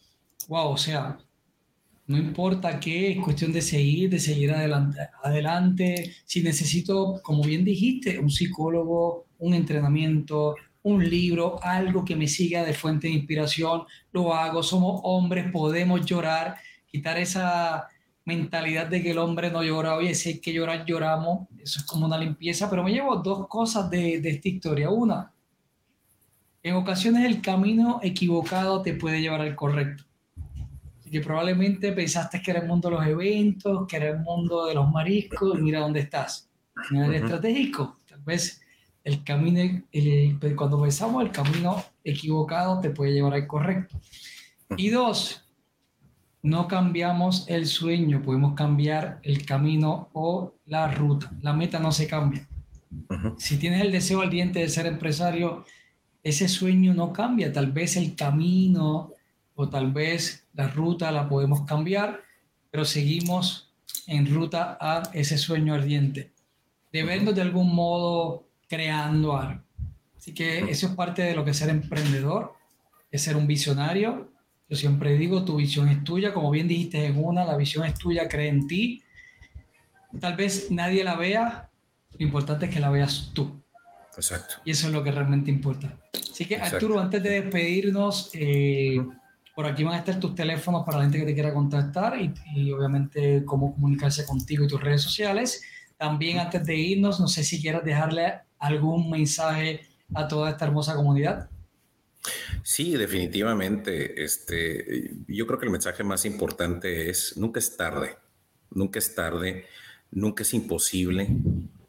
[0.47, 1.17] wow, o sea,
[2.08, 6.14] no importa qué, es cuestión de seguir, de seguir adelante.
[6.26, 12.64] Si necesito, como bien dijiste, un psicólogo, un entrenamiento, un libro, algo que me siga
[12.64, 14.62] de fuente de inspiración, lo hago.
[14.62, 17.88] Somos hombres, podemos llorar, quitar esa
[18.24, 19.95] mentalidad de que el hombre no llora.
[19.95, 21.47] Oye, si hay que llorar, lloramos.
[21.60, 22.70] Eso es como una limpieza.
[22.70, 24.91] Pero me llevo dos cosas de, de esta historia.
[24.91, 25.34] Una,
[26.62, 30.03] en ocasiones el camino equivocado te puede llevar al correcto
[31.16, 34.74] que probablemente pensaste que era el mundo de los eventos, que era el mundo de
[34.74, 36.49] los mariscos, mira dónde estás.
[36.91, 38.01] Mira el estratégico.
[38.05, 38.61] Tal vez
[39.01, 39.82] el camino,
[40.57, 43.97] cuando pensamos el camino equivocado te puede llevar al correcto.
[44.76, 45.45] Y dos,
[46.43, 51.32] no cambiamos el sueño, podemos cambiar el camino o la ruta.
[51.41, 52.45] La meta no se cambia.
[53.38, 55.63] Si tienes el deseo ardiente de ser empresario,
[56.24, 57.53] ese sueño no cambia.
[57.53, 59.13] Tal vez el camino
[59.56, 62.22] o tal vez la ruta la podemos cambiar,
[62.72, 63.74] pero seguimos
[64.08, 66.32] en ruta a ese sueño ardiente,
[66.91, 69.62] de vernos de algún modo creando algo.
[70.18, 72.53] Así que eso es parte de lo que es ser emprendedor,
[73.12, 74.32] es ser un visionario.
[74.68, 77.93] Yo siempre digo, tu visión es tuya, como bien dijiste en una, la visión es
[77.93, 79.03] tuya, cree en ti.
[80.20, 81.70] Tal vez nadie la vea,
[82.18, 83.62] lo importante es que la veas tú.
[84.18, 84.56] Exacto.
[84.66, 85.97] Y eso es lo que realmente importa.
[86.14, 89.06] Así que Arturo, antes de despedirnos, eh,
[89.56, 92.72] por aquí van a estar tus teléfonos para la gente que te quiera contactar y,
[92.74, 95.64] obviamente cómo comunicarse contigo y tus redes sociales.
[95.97, 100.93] También antes de irnos, no sé si quieras dejarle algún mensaje a toda esta hermosa
[100.93, 101.49] comunidad.
[102.64, 104.24] Sí, definitivamente.
[104.24, 108.18] Este, yo creo que el mensaje más importante es nunca es tarde,
[108.72, 109.66] nunca es tarde,
[110.12, 111.30] nunca es imposible.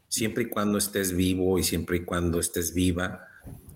[0.06, 3.26] Siempre y cuando estés vivo y siempre y cuando estés viva,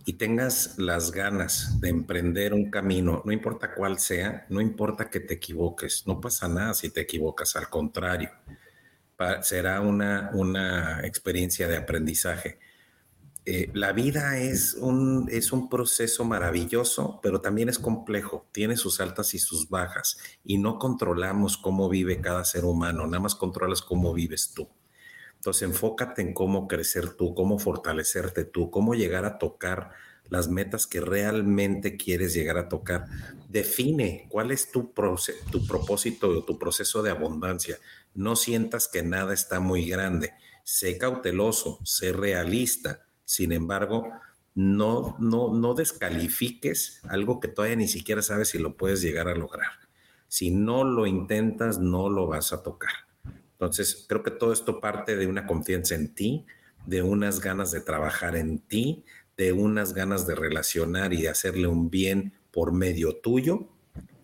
[0.04, 5.20] y tengas las ganas de emprender un camino, no importa cuál sea, no importa que
[5.20, 8.30] te equivoques, no pasa nada si te equivocas, al contrario,
[9.42, 12.58] será una, una experiencia de aprendizaje.
[13.46, 19.00] Eh, la vida es un, es un proceso maravilloso, pero también es complejo, tiene sus
[19.00, 23.82] altas y sus bajas, y no controlamos cómo vive cada ser humano, nada más controlas
[23.82, 24.68] cómo vives tú.
[25.40, 29.92] Entonces enfócate en cómo crecer tú, cómo fortalecerte tú, cómo llegar a tocar
[30.28, 33.06] las metas que realmente quieres llegar a tocar.
[33.48, 34.92] Define cuál es tu,
[35.50, 37.78] tu propósito o tu proceso de abundancia.
[38.12, 40.34] No sientas que nada está muy grande.
[40.62, 43.06] Sé cauteloso, sé realista.
[43.24, 44.10] Sin embargo,
[44.54, 49.34] no, no, no descalifiques algo que todavía ni siquiera sabes si lo puedes llegar a
[49.34, 49.70] lograr.
[50.28, 53.09] Si no lo intentas, no lo vas a tocar.
[53.60, 56.46] Entonces, creo que todo esto parte de una confianza en ti,
[56.86, 59.04] de unas ganas de trabajar en ti,
[59.36, 63.68] de unas ganas de relacionar y de hacerle un bien por medio tuyo.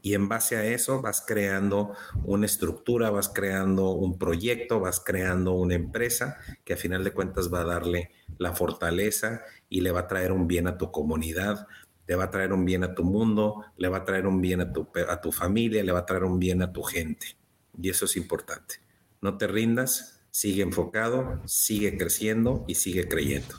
[0.01, 1.93] Y en base a eso vas creando
[2.24, 7.53] una estructura, vas creando un proyecto, vas creando una empresa que a final de cuentas
[7.53, 11.66] va a darle la fortaleza y le va a traer un bien a tu comunidad,
[12.07, 14.62] le va a traer un bien a tu mundo, le va a traer un bien
[14.62, 17.37] a tu, a tu familia, le va a traer un bien a tu gente.
[17.78, 18.86] Y eso es importante.
[19.27, 23.57] No te rindas, sigue enfocado, sigue creciendo y sigue creyendo.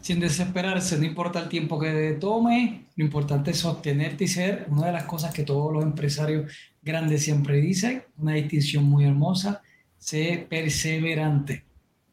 [0.00, 4.86] Sin desesperarse, no importa el tiempo que tome, lo importante es sostenerte y ser una
[4.86, 6.52] de las cosas que todos los empresarios
[6.82, 9.60] grandes siempre dicen, una distinción muy hermosa,
[9.98, 11.64] sé perseverante.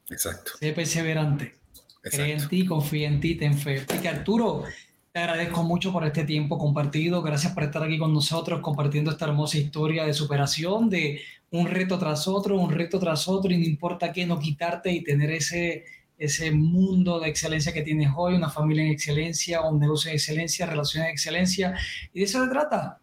[0.10, 0.53] Exacto.
[0.60, 1.58] Sé perseverante.
[2.01, 3.86] Cree en ti, confía en ti, ten fe.
[3.88, 4.64] Así que Arturo,
[5.12, 7.22] te agradezco mucho por este tiempo compartido.
[7.22, 11.22] Gracias por estar aquí con nosotros compartiendo esta hermosa historia de superación, de
[11.52, 15.04] un reto tras otro, un reto tras otro, y no importa qué, no quitarte y
[15.04, 15.86] tener ese,
[16.18, 20.66] ese mundo de excelencia que tienes hoy, una familia en excelencia, un negocio de excelencia,
[20.66, 21.78] relaciones de excelencia.
[22.14, 23.00] Y de eso se trata,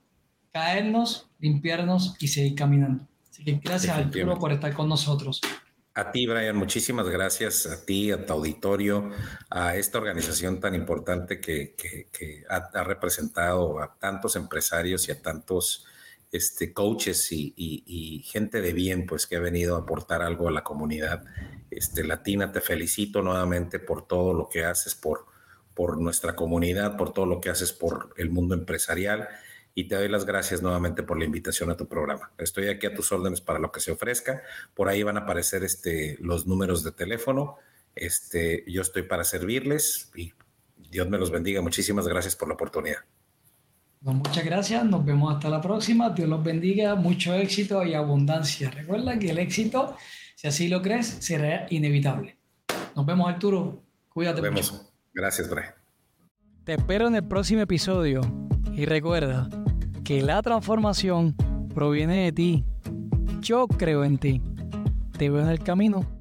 [0.52, 3.06] caernos, limpiarnos y seguir caminando.
[3.30, 5.40] Así que gracias Arturo por estar con nosotros.
[5.96, 9.10] A ti, Brian, muchísimas gracias a ti, a tu auditorio,
[9.48, 11.76] a esta organización tan importante que,
[12.48, 15.86] ha, representado a tantos empresarios y a tantos
[16.34, 20.64] este, coaches y, gente de bien, pues que ha venido a aportar algo a la
[20.64, 21.24] comunidad
[21.70, 22.50] este, latina.
[22.50, 25.26] Te felicito nuevamente por todo lo que haces por,
[25.74, 29.28] por nuestra comunidad, por todo lo que haces por el mundo empresarial
[29.76, 32.32] y te doy las gracias nuevamente por la invitación a tu programa.
[32.38, 34.42] Estoy aquí a tus órdenes para lo que se ofrezca.
[34.74, 37.58] Por ahí van a aparecer este, los números de teléfono.
[37.94, 40.32] Este, yo estoy para servirles y
[40.90, 41.60] Dios me los bendiga.
[41.60, 43.04] Muchísimas gracias por la oportunidad.
[44.12, 44.84] Muchas gracias.
[44.84, 46.10] Nos vemos hasta la próxima.
[46.10, 46.94] Dios los bendiga.
[46.94, 48.70] Mucho éxito y abundancia.
[48.70, 49.96] Recuerda que el éxito,
[50.34, 52.36] si así lo crees, será inevitable.
[52.94, 53.82] Nos vemos, Arturo.
[54.10, 54.92] Cuídate Nos vemos.
[55.14, 55.72] Gracias, Brian.
[56.64, 58.20] Te espero en el próximo episodio.
[58.74, 59.48] Y recuerda,
[60.04, 61.34] que la transformación
[61.74, 62.64] proviene de ti.
[63.40, 64.42] Yo creo en ti.
[65.16, 66.13] Te veo en el camino.